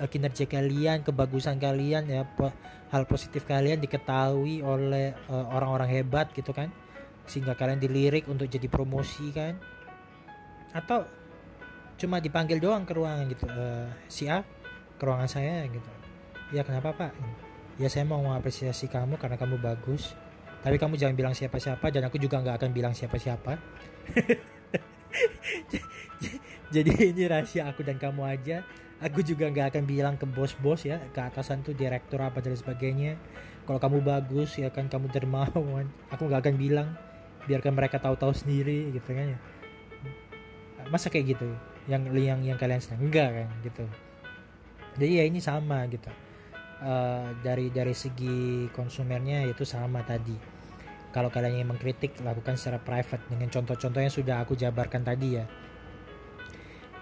Eh, 0.00 0.08
kinerja 0.10 0.46
kalian 0.50 1.06
kebagusan 1.06 1.58
kalian 1.62 2.10
ya 2.10 2.26
hal 2.90 3.02
positif 3.06 3.46
kalian 3.46 3.78
diketahui 3.78 4.62
oleh 4.62 5.14
orang-orang 5.28 5.90
uh, 5.90 5.94
hebat 5.94 6.26
gitu 6.34 6.54
kan? 6.54 6.70
Sehingga 7.26 7.58
kalian 7.58 7.82
dilirik 7.82 8.26
untuk 8.30 8.46
jadi 8.50 8.66
promosi 8.66 9.30
kan? 9.30 9.58
Atau 10.74 11.06
cuma 11.94 12.18
dipanggil 12.18 12.58
doang 12.58 12.82
ke 12.82 12.90
ruangan 12.90 13.26
gitu 13.30 13.46
uh, 13.46 13.86
si 14.10 14.26
A 14.26 14.42
ke 14.98 15.02
ruangan 15.02 15.30
saya 15.30 15.66
gitu. 15.70 15.90
Ya 16.50 16.66
kenapa 16.66 16.94
pak? 16.94 17.12
Ya 17.78 17.90
saya 17.90 18.06
mau 18.06 18.22
mengapresiasi 18.22 18.86
kamu 18.86 19.18
karena 19.18 19.34
kamu 19.38 19.58
bagus. 19.58 20.14
Tapi 20.62 20.80
kamu 20.80 20.96
jangan 20.96 21.12
bilang 21.12 21.34
siapa-siapa 21.36 21.92
dan 21.92 22.08
aku 22.08 22.16
juga 22.16 22.40
nggak 22.40 22.56
akan 22.56 22.70
bilang 22.72 22.96
siapa-siapa 22.96 23.60
jadi 26.74 26.90
ini 27.14 27.22
rahasia 27.28 27.68
aku 27.70 27.86
dan 27.86 28.00
kamu 28.00 28.22
aja. 28.26 28.66
Aku 29.02 29.20
juga 29.20 29.50
nggak 29.50 29.74
akan 29.74 29.84
bilang 29.84 30.14
ke 30.16 30.24
bos-bos 30.24 30.86
ya 30.86 31.02
ke 31.12 31.20
atasan 31.20 31.60
tuh 31.60 31.76
direktur 31.76 32.22
apa 32.24 32.40
dan 32.40 32.56
sebagainya. 32.56 33.20
Kalau 33.68 33.80
kamu 33.80 34.00
bagus 34.00 34.56
ya 34.56 34.72
kan 34.72 34.88
kamu 34.88 35.12
dermawan. 35.12 35.90
Aku 36.14 36.26
nggak 36.30 36.40
akan 36.46 36.56
bilang. 36.56 36.88
Biarkan 37.44 37.76
mereka 37.76 38.00
tahu-tahu 38.00 38.32
sendiri 38.32 38.88
gitu 38.96 39.12
kan 39.12 39.36
ya. 39.36 39.38
Masa 40.88 41.12
kayak 41.12 41.36
gitu? 41.36 41.48
Yang 41.84 42.02
yang 42.16 42.40
yang 42.40 42.56
kalian 42.56 42.80
senang? 42.80 43.04
Enggak 43.04 43.28
kan 43.44 43.48
gitu. 43.60 43.84
Jadi 44.96 45.12
ya 45.20 45.24
ini 45.28 45.40
sama 45.44 45.84
gitu. 45.90 46.08
Uh, 46.84 47.32
dari 47.40 47.72
dari 47.72 47.92
segi 47.96 48.68
konsumennya 48.72 49.46
itu 49.48 49.64
sama 49.64 50.04
tadi 50.04 50.53
kalau 51.14 51.30
kalian 51.30 51.62
ingin 51.62 51.70
mengkritik 51.70 52.18
lakukan 52.26 52.58
secara 52.58 52.82
private 52.82 53.22
dengan 53.30 53.46
contoh-contoh 53.54 54.02
yang 54.02 54.10
sudah 54.10 54.42
aku 54.42 54.58
jabarkan 54.58 55.06
tadi 55.06 55.38
ya 55.38 55.46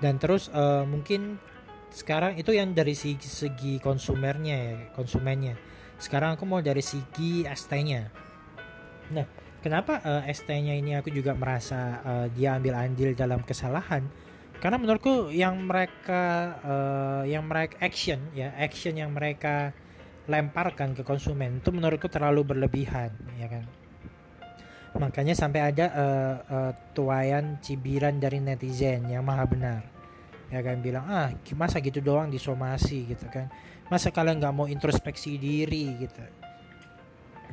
dan 0.05 0.21
terus 0.21 0.53
uh, 0.53 0.85
mungkin 0.85 1.41
sekarang 1.89 2.37
itu 2.37 2.53
yang 2.53 2.77
dari 2.77 2.93
segi, 2.93 3.25
segi 3.25 3.81
konsumernya 3.81 4.57
ya 4.61 4.75
konsumennya 4.93 5.57
sekarang 5.97 6.37
aku 6.37 6.45
mau 6.45 6.61
dari 6.61 6.85
segi 6.85 7.49
ST-nya 7.49 8.13
nah 9.17 9.27
Kenapa 9.63 10.03
uh, 10.03 10.27
eh, 10.27 10.35
ST-nya 10.35 10.75
ini 10.75 10.99
aku 10.99 11.15
juga 11.15 11.39
merasa 11.39 12.03
uh, 12.03 12.27
dia 12.35 12.59
ambil 12.59 12.75
andil 12.75 13.15
dalam 13.15 13.47
kesalahan? 13.47 14.03
Karena 14.59 14.75
menurutku 14.75 15.31
yang 15.31 15.55
mereka 15.63 16.59
uh, 16.67 17.23
yang 17.23 17.47
mereka 17.47 17.79
action 17.79 18.19
ya 18.35 18.51
action 18.59 18.99
yang 18.99 19.15
mereka 19.15 19.71
lemparkan 20.27 20.99
ke 20.99 21.07
konsumen 21.07 21.63
itu 21.63 21.71
menurutku 21.71 22.11
terlalu 22.11 22.43
berlebihan 22.43 23.15
ya 23.39 23.47
kan. 23.47 23.65
Makanya 24.93 25.33
sampai 25.33 25.73
ada 25.73 25.87
uh, 25.93 26.37
uh, 26.53 26.73
tuayan 26.93 27.59
cibiran 27.65 28.21
dari 28.21 28.39
netizen 28.39 29.09
yang 29.09 29.25
maha 29.25 29.49
benar 29.49 29.83
ya 30.53 30.61
kan 30.61 30.85
bilang 30.85 31.09
ah 31.09 31.33
masa 31.57 31.81
gitu 31.81 32.05
doang 32.05 32.29
disomasi 32.29 33.09
gitu 33.09 33.25
kan 33.33 33.49
masa 33.89 34.13
kalian 34.13 34.37
nggak 34.37 34.53
mau 34.53 34.69
introspeksi 34.69 35.41
diri 35.41 35.97
gitu 35.97 36.21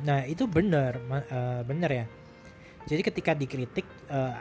Nah 0.04 0.24
itu 0.24 0.48
benar, 0.48 0.96
uh, 1.00 1.62
benar 1.64 1.90
ya. 1.92 2.06
Jadi 2.88 3.00
ketika 3.04 3.32
dikritik 3.36 3.84
uh, 4.08 4.40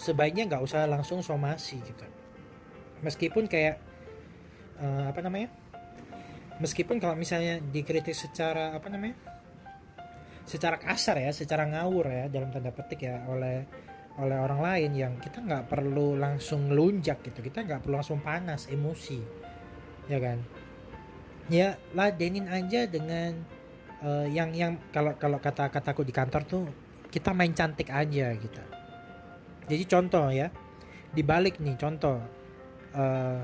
sebaiknya 0.00 0.48
nggak 0.48 0.62
usah 0.64 0.88
langsung 0.88 1.20
somasi 1.20 1.76
gitu. 1.84 2.06
Meskipun 3.04 3.44
kayak 3.44 3.80
uh, 4.80 5.12
apa 5.12 5.20
namanya? 5.20 5.52
Meskipun 6.60 7.00
kalau 7.00 7.16
misalnya 7.16 7.60
dikritik 7.60 8.16
secara 8.16 8.76
apa 8.76 8.88
namanya? 8.88 9.16
Secara 10.48 10.76
kasar 10.80 11.20
ya, 11.20 11.30
secara 11.30 11.68
ngawur 11.68 12.06
ya 12.10 12.24
dalam 12.26 12.50
tanda 12.50 12.74
petik 12.74 13.06
ya 13.06 13.24
oleh 13.30 13.64
oleh 14.20 14.36
orang 14.36 14.60
lain 14.60 14.90
yang 14.92 15.12
kita 15.22 15.40
nggak 15.40 15.70
perlu 15.70 16.18
langsung 16.18 16.68
lunjak 16.72 17.22
gitu. 17.24 17.40
Kita 17.40 17.64
nggak 17.64 17.86
perlu 17.86 18.00
langsung 18.00 18.20
panas 18.20 18.66
emosi 18.68 19.20
ya 20.10 20.18
kan? 20.18 20.38
Ya 21.50 21.78
ladenin 21.94 22.46
aja 22.50 22.86
dengan 22.86 23.38
uh, 24.02 24.26
yang 24.26 24.50
yang 24.54 24.78
kalau 24.90 25.14
kalau 25.16 25.38
kata 25.38 25.70
kataku 25.70 26.02
di 26.02 26.12
kantor 26.14 26.42
tuh 26.46 26.64
kita 27.10 27.30
main 27.30 27.54
cantik 27.54 27.90
aja 27.90 28.34
gitu. 28.34 28.62
Jadi 29.70 29.84
contoh 29.86 30.26
ya 30.34 30.50
dibalik 31.10 31.58
nih 31.58 31.74
contoh 31.74 32.18
uh, 32.94 33.42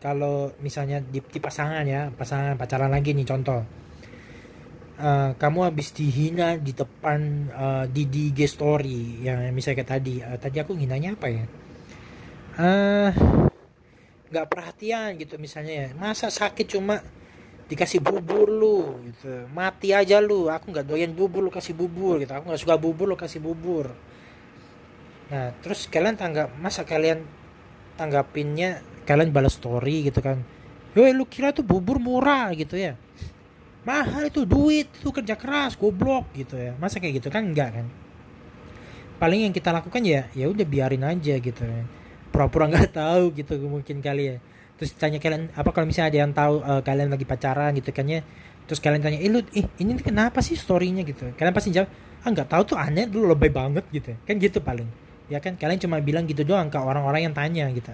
kalau 0.00 0.48
misalnya 0.64 1.04
di, 1.04 1.20
di 1.20 1.38
pasangan 1.40 1.84
ya 1.84 2.08
pasangan 2.08 2.56
pacaran 2.56 2.88
lagi 2.88 3.12
nih 3.12 3.28
contoh 3.28 3.60
uh, 5.00 5.30
kamu 5.40 5.72
habis 5.72 5.90
dihina 5.96 6.60
di 6.60 6.76
depan 6.76 7.48
uh, 7.50 7.84
di 7.88 8.04
di 8.06 8.30
IG 8.30 8.46
story 8.46 9.24
yang 9.24 9.48
misalnya 9.50 9.82
kayak 9.82 9.90
tadi. 9.90 10.14
Uh, 10.20 10.38
tadi 10.38 10.56
aku 10.60 10.76
hinanya 10.76 11.16
apa 11.16 11.26
ya? 11.32 11.44
Nggak 14.28 14.46
uh, 14.46 14.50
perhatian 14.52 15.16
gitu 15.16 15.40
misalnya 15.40 15.74
ya. 15.74 15.88
Masa 15.96 16.28
sakit 16.28 16.68
cuma 16.68 17.00
dikasih 17.66 18.04
bubur 18.04 18.52
lu 18.52 19.00
gitu. 19.08 19.48
Mati 19.50 19.96
aja 19.96 20.20
lu. 20.20 20.52
Aku 20.52 20.70
nggak 20.70 20.86
doyan 20.86 21.16
bubur 21.16 21.40
lu 21.40 21.50
kasih 21.50 21.72
bubur 21.72 22.20
gitu. 22.20 22.36
Aku 22.36 22.52
nggak 22.52 22.60
suka 22.60 22.76
bubur 22.76 23.08
lu 23.08 23.16
kasih 23.16 23.40
bubur. 23.40 23.90
Nah 25.32 25.56
terus 25.64 25.88
kalian 25.88 26.20
tanggap 26.20 26.52
masa 26.60 26.84
kalian 26.84 27.24
tanggapinnya 27.96 28.84
kalian 29.08 29.32
balas 29.32 29.56
story 29.56 30.06
gitu 30.06 30.20
kan? 30.20 30.44
Woi 30.90 31.14
lu 31.14 31.24
kira 31.24 31.54
tuh 31.54 31.62
bubur 31.62 32.02
murah 32.02 32.50
gitu 32.52 32.74
ya 32.74 32.98
mahal 33.84 34.28
itu 34.28 34.44
duit 34.44 34.88
itu 34.92 35.08
kerja 35.08 35.34
keras 35.36 35.76
goblok 35.76 36.28
gitu 36.36 36.56
ya. 36.56 36.76
Masa 36.76 37.00
kayak 37.00 37.22
gitu? 37.22 37.28
Kan 37.32 37.52
enggak 37.52 37.80
kan? 37.80 37.86
Paling 39.20 39.48
yang 39.48 39.54
kita 39.54 39.72
lakukan 39.72 40.00
ya 40.04 40.28
ya 40.32 40.48
udah 40.48 40.64
biarin 40.64 41.04
aja 41.04 41.34
gitu 41.40 41.62
ya. 41.64 41.82
Pura-pura 42.28 42.68
nggak 42.72 42.96
tahu 42.96 43.32
gitu 43.36 43.56
mungkin 43.64 44.04
kali 44.04 44.36
ya. 44.36 44.36
Terus 44.80 44.96
tanya 44.96 45.20
kalian 45.20 45.52
apa 45.52 45.70
kalau 45.72 45.86
misalnya 45.88 46.08
ada 46.08 46.18
yang 46.24 46.32
tahu 46.32 46.54
uh, 46.64 46.80
kalian 46.80 47.08
lagi 47.12 47.24
pacaran 47.28 47.72
gitu 47.76 47.92
kan 47.92 48.06
ya. 48.08 48.20
Terus 48.68 48.80
kalian 48.80 49.00
tanya 49.00 49.18
eh 49.20 49.30
lu 49.32 49.40
eh 49.56 49.66
ini 49.80 49.96
kenapa 50.00 50.44
sih 50.44 50.56
storynya? 50.56 51.04
Gitu. 51.04 51.32
Kalian 51.36 51.54
pasti 51.56 51.72
jawab 51.72 51.88
ah 52.20 52.28
nggak 52.28 52.48
tahu 52.52 52.62
tuh 52.74 52.76
aneh 52.76 53.08
dulu 53.08 53.32
lebih 53.32 53.48
banget 53.52 53.84
gitu 53.92 54.12
kan 54.28 54.36
gitu 54.36 54.60
paling. 54.60 54.88
Ya 55.32 55.40
kan? 55.40 55.56
Kalian 55.56 55.80
cuma 55.80 55.96
bilang 56.04 56.28
gitu 56.28 56.44
doang 56.44 56.68
ke 56.68 56.76
orang-orang 56.76 57.28
yang 57.28 57.34
tanya 57.36 57.64
gitu. 57.72 57.92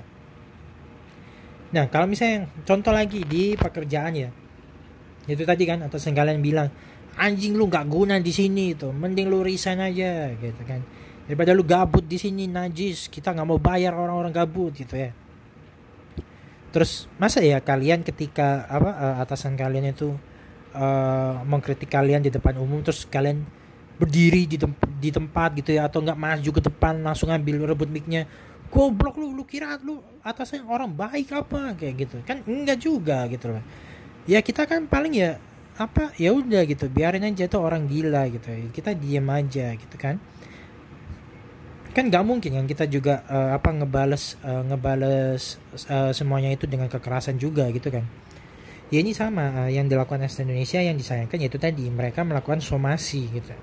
Nah 1.75 1.91
kalau 1.91 2.07
misalnya 2.07 2.47
contoh 2.63 2.95
lagi 2.95 3.27
di 3.27 3.59
pekerjaan 3.59 4.15
ya 4.15 4.31
itu 5.27 5.43
tadi 5.43 5.67
kan 5.67 5.83
atau 5.83 5.99
kalian 5.99 6.39
bilang 6.39 6.71
anjing 7.19 7.59
lu 7.59 7.67
nggak 7.67 7.87
guna 7.91 8.15
di 8.23 8.31
sini 8.31 8.77
itu 8.77 8.93
mending 8.95 9.27
lu 9.27 9.43
resign 9.43 9.83
aja 9.83 10.31
gitu 10.39 10.63
kan. 10.63 10.85
Daripada 11.27 11.51
lu 11.51 11.67
gabut 11.67 12.07
di 12.07 12.21
sini 12.23 12.47
najis 12.47 13.11
kita 13.11 13.35
nggak 13.35 13.47
mau 13.49 13.59
bayar 13.59 13.97
orang-orang 13.99 14.31
gabut 14.31 14.71
gitu 14.77 14.95
ya. 14.95 15.11
Terus 16.71 17.11
masa 17.19 17.43
ya 17.43 17.59
kalian 17.59 18.07
ketika 18.07 18.69
apa 18.71 18.91
uh, 18.95 19.17
atasan 19.25 19.59
kalian 19.59 19.91
itu 19.91 20.15
uh, 20.77 21.43
mengkritik 21.43 21.91
kalian 21.91 22.23
di 22.23 22.31
depan 22.31 22.55
umum 22.63 22.85
terus 22.85 23.09
kalian 23.09 23.43
berdiri 23.97 24.45
di, 24.45 24.61
tem 24.61 24.77
di 25.01 25.09
tempat 25.09 25.57
gitu 25.57 25.73
ya 25.73 25.89
atau 25.89 26.05
nggak 26.05 26.21
maju 26.21 26.51
ke 26.53 26.63
depan 26.63 27.01
langsung 27.01 27.33
ambil 27.33 27.65
rebut 27.65 27.89
micnya 27.89 28.29
goblok 28.69 29.17
lu 29.17 29.33
lu 29.33 29.49
kira 29.49 29.81
lu 29.81 29.99
atasan 30.23 30.69
orang 30.69 30.93
baik 30.95 31.33
apa? 31.35 31.75
Kayak 31.75 31.95
gitu. 32.07 32.17
Kan 32.23 32.45
enggak 32.47 32.79
juga 32.79 33.27
gitu 33.27 33.51
loh 33.51 33.65
ya 34.27 34.43
kita 34.43 34.67
kan 34.67 34.91
paling 34.91 35.15
ya 35.15 35.39
apa 35.77 36.11
ya 36.17 36.33
udah 36.33 36.67
gitu 36.67 36.89
biarin 36.89 37.25
aja 37.25 37.47
tuh 37.47 37.63
orang 37.63 37.87
gila 37.87 38.27
gitu. 38.33 38.49
Kita 38.75 38.93
diem 38.93 39.27
aja 39.31 39.73
gitu 39.79 39.97
kan. 39.97 40.19
Kan 41.95 42.13
nggak 42.13 42.25
mungkin 42.29 42.53
yang 42.61 42.67
kita 42.69 42.85
juga 42.91 43.25
uh, 43.25 43.57
apa 43.57 43.73
ngebales 43.73 44.37
uh, 44.45 44.63
ngebales 44.69 45.57
uh, 45.89 46.13
semuanya 46.13 46.53
itu 46.53 46.69
dengan 46.69 46.93
kekerasan 46.93 47.41
juga 47.41 47.69
gitu 47.73 47.89
kan. 47.89 48.05
Ya 48.93 49.03
ini 49.03 49.17
sama 49.17 49.67
uh, 49.67 49.71
yang 49.73 49.89
dilakukan 49.89 50.23
ST 50.29 50.45
Indonesia 50.45 50.79
yang 50.79 50.97
disayangkan 50.97 51.39
yaitu 51.41 51.57
tadi 51.57 51.89
mereka 51.89 52.21
melakukan 52.25 52.61
somasi 52.61 53.29
gitu. 53.33 53.55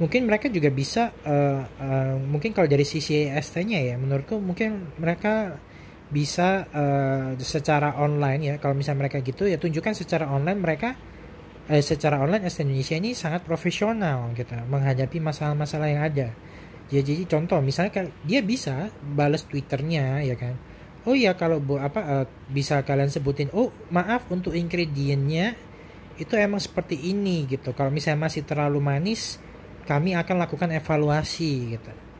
Mungkin 0.00 0.24
mereka 0.26 0.48
juga 0.48 0.72
bisa 0.72 1.12
uh, 1.24 1.62
uh, 1.64 2.16
mungkin 2.16 2.56
kalau 2.56 2.66
dari 2.66 2.82
sisi 2.82 3.28
ST-nya 3.28 3.92
ya 3.92 3.94
menurutku 4.00 4.40
mungkin 4.40 4.88
mereka 4.96 5.62
bisa 6.12 6.68
uh, 6.68 7.32
secara 7.40 7.96
online 7.96 8.40
ya 8.44 8.54
kalau 8.60 8.76
misalnya 8.76 9.08
mereka 9.08 9.24
gitu 9.24 9.48
ya 9.48 9.56
tunjukkan 9.56 9.96
secara 9.96 10.28
online 10.28 10.60
mereka 10.60 10.92
uh, 11.72 11.80
secara 11.80 12.20
online 12.20 12.44
ST 12.52 12.68
Indonesia 12.68 12.96
ini 13.00 13.16
sangat 13.16 13.48
profesional 13.48 14.28
gitu 14.36 14.52
menghadapi 14.68 15.18
masalah-masalah 15.18 15.88
yang 15.88 16.04
ada. 16.04 16.28
Ya 16.92 17.00
jadi 17.00 17.24
contoh 17.24 17.56
misalnya 17.64 18.12
dia 18.28 18.44
bisa 18.44 18.92
balas 19.00 19.48
twitternya 19.48 20.20
ya 20.20 20.36
kan? 20.36 20.60
Oh 21.08 21.16
ya 21.16 21.32
kalau 21.32 21.58
bu 21.64 21.80
apa 21.80 22.00
uh, 22.04 22.26
bisa 22.52 22.84
kalian 22.84 23.08
sebutin 23.08 23.48
oh 23.56 23.72
maaf 23.88 24.28
untuk 24.28 24.52
ingredientnya 24.52 25.56
itu 26.20 26.36
emang 26.36 26.60
seperti 26.60 27.00
ini 27.08 27.48
gitu. 27.48 27.72
Kalau 27.72 27.88
misalnya 27.88 28.28
masih 28.28 28.44
terlalu 28.44 28.84
manis 28.84 29.40
kami 29.88 30.12
akan 30.12 30.44
lakukan 30.44 30.68
evaluasi 30.76 31.80
gitu 31.80 32.11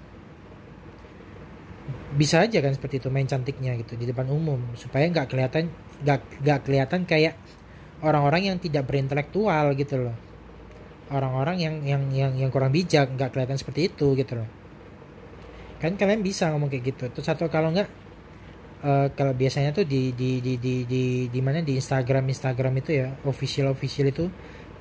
bisa 2.12 2.44
aja 2.44 2.60
kan 2.60 2.72
seperti 2.76 3.00
itu 3.00 3.08
main 3.08 3.24
cantiknya 3.24 3.72
gitu 3.80 3.96
di 3.96 4.04
depan 4.04 4.28
umum 4.28 4.60
supaya 4.76 5.08
nggak 5.08 5.32
kelihatan 5.32 5.72
nggak 6.04 6.60
kelihatan 6.64 7.08
kayak 7.08 7.36
orang-orang 8.02 8.52
yang 8.52 8.56
tidak 8.58 8.84
berintelektual 8.84 9.72
gitu 9.78 9.96
loh. 10.10 10.16
Orang-orang 11.08 11.56
yang 11.60 11.74
yang 11.86 12.02
yang 12.10 12.32
yang 12.36 12.50
kurang 12.50 12.74
bijak 12.74 13.14
nggak 13.14 13.32
kelihatan 13.32 13.56
seperti 13.56 13.88
itu 13.88 14.12
gitu 14.18 14.42
loh. 14.42 14.48
Kan 15.78 15.98
kalian 15.98 16.20
bisa 16.20 16.50
ngomong 16.50 16.68
kayak 16.68 16.94
gitu. 16.94 17.04
Terus 17.14 17.26
satu 17.26 17.46
kalau 17.48 17.70
nggak 17.70 17.88
uh, 18.82 19.08
kalau 19.14 19.32
biasanya 19.32 19.70
tuh 19.72 19.86
di 19.86 20.12
di 20.12 20.42
di 20.42 20.58
di 20.58 20.74
di 20.84 21.02
di 21.30 21.40
mana 21.40 21.62
di 21.62 21.78
Instagram 21.78 22.26
Instagram 22.28 22.74
itu 22.82 22.90
ya 22.92 23.08
official 23.24 23.70
official 23.72 24.10
itu 24.10 24.26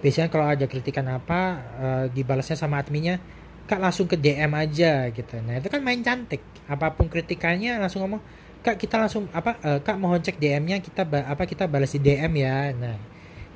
biasanya 0.02 0.34
kalau 0.34 0.50
ada 0.50 0.66
kritikan 0.66 1.06
apa 1.14 1.40
uh, 1.78 2.06
dibalasnya 2.10 2.58
sama 2.58 2.82
adminnya 2.82 3.22
kak 3.68 3.80
langsung 3.80 4.06
ke 4.10 4.18
DM 4.20 4.52
aja 4.54 5.08
gitu. 5.12 5.36
Nah 5.42 5.60
itu 5.60 5.68
kan 5.72 5.82
main 5.82 6.02
cantik. 6.04 6.42
Apa 6.68 6.94
pun 6.94 7.08
kritikannya 7.08 7.78
langsung 7.80 8.04
ngomong 8.06 8.22
kak 8.62 8.78
kita 8.78 9.02
langsung 9.02 9.26
apa 9.34 9.58
uh, 9.66 9.80
kak 9.82 9.98
mohon 9.98 10.22
cek 10.22 10.38
DM-nya 10.38 10.84
kita 10.86 11.08
apa 11.08 11.44
kita 11.50 11.66
balas 11.66 11.94
di 11.96 12.02
DM 12.02 12.34
ya. 12.38 12.74
Nah 12.76 12.98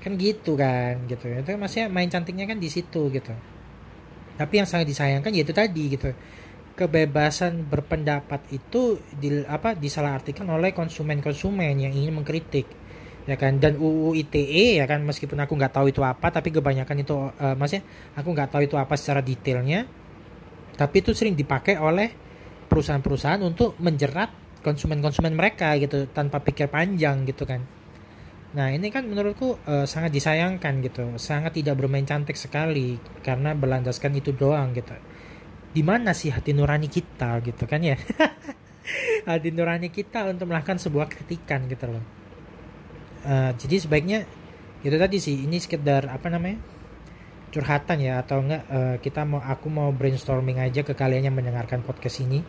kan 0.02 0.14
gitu 0.18 0.54
kan 0.56 1.04
gitu. 1.10 1.26
Itu 1.30 1.50
kan 1.56 1.60
maksudnya 1.60 1.88
main 1.90 2.10
cantiknya 2.10 2.46
kan 2.46 2.58
di 2.62 2.70
situ 2.70 3.10
gitu. 3.10 3.34
Tapi 4.36 4.54
yang 4.60 4.68
sangat 4.68 4.92
disayangkan 4.92 5.32
yaitu 5.32 5.56
tadi 5.56 5.98
gitu. 5.98 6.12
Kebebasan 6.76 7.72
berpendapat 7.72 8.52
itu 8.52 9.00
di 9.16 9.42
apa 9.48 9.80
disalahartikan 9.80 10.44
oleh 10.52 10.76
konsumen-konsumen 10.76 11.80
yang 11.80 11.96
ingin 11.96 12.12
mengkritik 12.20 12.68
ya 13.26 13.36
kan? 13.36 13.58
Dan 13.58 13.78
UU 13.82 14.14
ITE 14.16 14.80
ya 14.80 14.86
kan? 14.86 15.02
Meskipun 15.04 15.38
aku 15.42 15.54
nggak 15.58 15.74
tahu 15.74 15.90
itu 15.90 16.02
apa 16.06 16.30
tapi 16.30 16.54
kebanyakan 16.54 16.98
itu 17.02 17.14
uh, 17.14 17.56
maksudnya 17.58 17.84
aku 18.14 18.30
nggak 18.32 18.50
tahu 18.54 18.62
itu 18.66 18.76
apa 18.78 18.94
secara 18.96 19.22
detailnya. 19.26 19.86
Tapi 20.76 20.96
itu 21.02 21.12
sering 21.12 21.34
dipakai 21.34 21.82
oleh 21.82 22.10
perusahaan-perusahaan 22.70 23.42
untuk 23.42 23.78
menjerat 23.82 24.62
konsumen-konsumen 24.62 25.34
mereka 25.38 25.78
gitu 25.78 26.10
tanpa 26.10 26.42
pikir 26.42 26.70
panjang 26.70 27.26
gitu 27.26 27.46
kan. 27.46 27.62
Nah 28.56 28.72
ini 28.72 28.88
kan 28.88 29.04
menurutku 29.04 29.60
uh, 29.68 29.86
sangat 29.86 30.16
disayangkan 30.16 30.80
gitu. 30.86 31.06
Sangat 31.20 31.58
tidak 31.58 31.76
bermain 31.80 32.06
cantik 32.08 32.38
sekali 32.40 32.98
karena 33.22 33.52
berlandaskan 33.58 34.16
itu 34.16 34.32
doang 34.32 34.72
gitu. 34.74 34.96
Di 35.76 35.84
mana 35.84 36.16
sih 36.16 36.32
hati 36.32 36.56
nurani 36.56 36.88
kita 36.88 37.44
gitu 37.44 37.68
kan 37.68 37.84
ya? 37.84 38.00
Hati 39.28 39.50
nurani 39.50 39.90
kita 39.90 40.30
untuk 40.30 40.46
melakukan 40.54 40.78
sebuah 40.78 41.10
kritikan 41.10 41.66
gitu 41.66 41.90
loh 41.90 42.25
uh, 43.26 43.52
jadi 43.58 43.76
sebaiknya 43.82 44.20
itu 44.86 44.96
tadi 45.02 45.18
sih 45.18 45.50
ini 45.50 45.58
sekedar 45.58 46.06
apa 46.14 46.30
namanya 46.30 46.62
curhatan 47.50 47.98
ya 48.04 48.22
atau 48.22 48.44
enggak 48.46 48.64
uh, 48.70 48.96
kita 49.02 49.26
mau 49.26 49.42
aku 49.42 49.68
mau 49.72 49.90
brainstorming 49.90 50.62
aja 50.62 50.86
ke 50.86 50.94
kalian 50.94 51.32
yang 51.32 51.36
mendengarkan 51.36 51.82
podcast 51.82 52.22
ini 52.22 52.44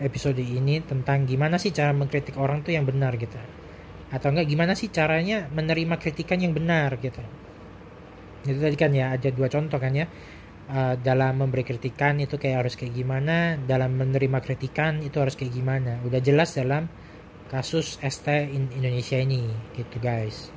episode 0.00 0.40
ini 0.40 0.84
tentang 0.84 1.24
gimana 1.24 1.56
sih 1.56 1.72
cara 1.72 1.92
mengkritik 1.96 2.36
orang 2.36 2.60
tuh 2.60 2.76
yang 2.76 2.84
benar 2.84 3.16
gitu. 3.16 3.36
Atau 4.12 4.32
enggak 4.32 4.46
gimana 4.46 4.72
sih 4.76 4.92
caranya 4.92 5.48
menerima 5.50 5.96
kritikan 5.98 6.38
yang 6.40 6.52
benar 6.54 6.94
gitu. 7.00 7.20
Itu 8.46 8.58
tadi 8.60 8.76
kan 8.78 8.92
ya 8.94 9.16
ada 9.16 9.28
dua 9.32 9.50
contoh 9.50 9.80
kan 9.80 9.92
ya 9.96 10.06
uh, 10.70 10.94
dalam 11.00 11.42
memberi 11.42 11.66
kritikan 11.66 12.20
itu 12.22 12.38
kayak 12.38 12.66
harus 12.66 12.74
kayak 12.78 12.94
gimana 12.94 13.58
dalam 13.58 13.98
menerima 13.98 14.38
kritikan 14.44 15.02
itu 15.02 15.16
harus 15.18 15.34
kayak 15.34 15.52
gimana. 15.52 15.98
Udah 16.06 16.20
jelas 16.22 16.54
dalam 16.54 16.86
kasus 17.46 17.98
ST 18.02 18.26
in 18.28 18.70
Indonesia 18.74 19.18
ini 19.18 19.46
gitu 19.78 19.96
guys. 20.02 20.50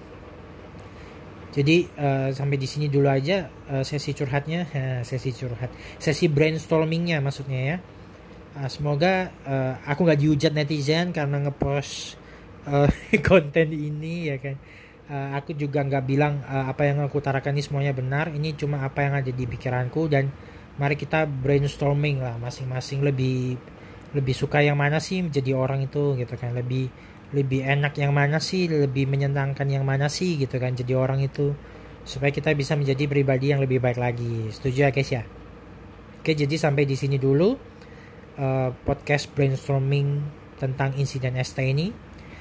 Jadi 1.49 1.89
uh, 1.97 2.30
sampai 2.30 2.62
di 2.62 2.69
sini 2.69 2.86
dulu 2.93 3.10
aja 3.10 3.49
uh, 3.73 3.82
sesi 3.82 4.13
curhatnya. 4.13 4.69
Uh, 4.69 5.02
sesi 5.10 5.34
curhat. 5.34 5.73
Sesi 5.97 6.30
brainstormingnya 6.30 7.21
maksudnya 7.21 7.62
ya. 7.75 7.78
Uh, 8.58 8.69
semoga 8.69 9.34
uh, 9.45 9.73
aku 9.86 10.06
nggak 10.06 10.19
dihujat 10.21 10.54
netizen 10.54 11.10
karena 11.10 11.41
ngepost 11.49 12.17
uh, 12.69 12.89
konten 13.28 13.73
ini 13.73 14.30
ya 14.30 14.38
kan. 14.38 14.58
Uh, 15.10 15.34
aku 15.34 15.58
juga 15.58 15.82
nggak 15.82 16.06
bilang 16.06 16.45
uh, 16.45 16.69
apa 16.69 16.86
yang 16.86 17.02
aku 17.02 17.17
utarakan 17.17 17.58
ini 17.58 17.65
semuanya 17.65 17.93
benar. 17.97 18.30
Ini 18.30 18.54
cuma 18.54 18.86
apa 18.86 19.02
yang 19.02 19.17
ada 19.17 19.32
di 19.34 19.45
pikiranku 19.49 20.06
dan 20.06 20.30
mari 20.78 20.93
kita 20.95 21.25
brainstorming 21.25 22.21
lah 22.21 22.38
masing-masing 22.38 23.02
lebih 23.02 23.60
lebih 24.15 24.33
suka 24.33 24.63
yang 24.63 24.79
mana 24.79 24.97
sih 24.97 25.21
menjadi 25.21 25.53
orang 25.53 25.85
itu 25.85 26.17
gitu 26.17 26.33
kan. 26.35 26.55
Lebih 26.55 26.89
lebih 27.29 27.61
enak 27.61 27.93
yang 28.01 28.09
mana 28.09 28.41
sih 28.41 28.65
lebih 28.65 29.05
menyenangkan 29.05 29.69
yang 29.69 29.85
mana 29.85 30.09
sih 30.09 30.37
gitu 30.41 30.57
kan 30.57 30.73
jadi 30.73 30.97
orang 30.97 31.21
itu. 31.21 31.53
Supaya 32.07 32.33
kita 32.33 32.55
bisa 32.57 32.73
menjadi 32.73 33.05
pribadi 33.05 33.53
yang 33.53 33.61
lebih 33.61 33.77
baik 33.77 34.01
lagi. 34.01 34.49
Setuju 34.49 34.89
ya 34.89 34.91
guys 34.91 35.09
ya? 35.13 35.23
Oke 36.19 36.33
jadi 36.35 36.55
sampai 36.57 36.83
di 36.83 36.97
sini 36.97 37.15
dulu 37.15 37.53
uh, 38.39 38.69
podcast 38.83 39.29
brainstorming 39.31 40.23
tentang 40.59 40.95
insiden 40.99 41.39
ST 41.39 41.59
ini. 41.63 41.93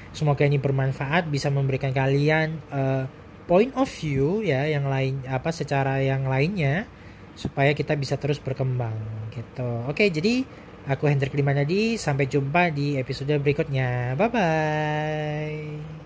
Semoga 0.09 0.41
ini 0.41 0.57
bermanfaat 0.57 1.29
bisa 1.29 1.53
memberikan 1.53 1.93
kalian 1.93 2.59
uh, 2.73 3.05
point 3.45 3.73
of 3.77 3.89
view 3.89 4.41
ya 4.45 4.65
yang 4.65 4.85
lain 4.89 5.25
apa 5.25 5.49
secara 5.53 6.01
yang 6.01 6.25
lainnya 6.25 6.89
supaya 7.33 7.73
kita 7.73 7.97
bisa 7.97 8.17
terus 8.17 8.37
berkembang 8.37 8.93
gitu. 9.33 9.85
Oke 9.89 10.09
jadi 10.09 10.43
Aku 10.89 11.05
Hendrik 11.05 11.37
Limanadi, 11.37 12.01
sampai 12.01 12.25
jumpa 12.25 12.73
di 12.73 12.97
episode 12.97 13.37
berikutnya. 13.37 14.17
Bye 14.17 14.29
bye. 14.33 15.98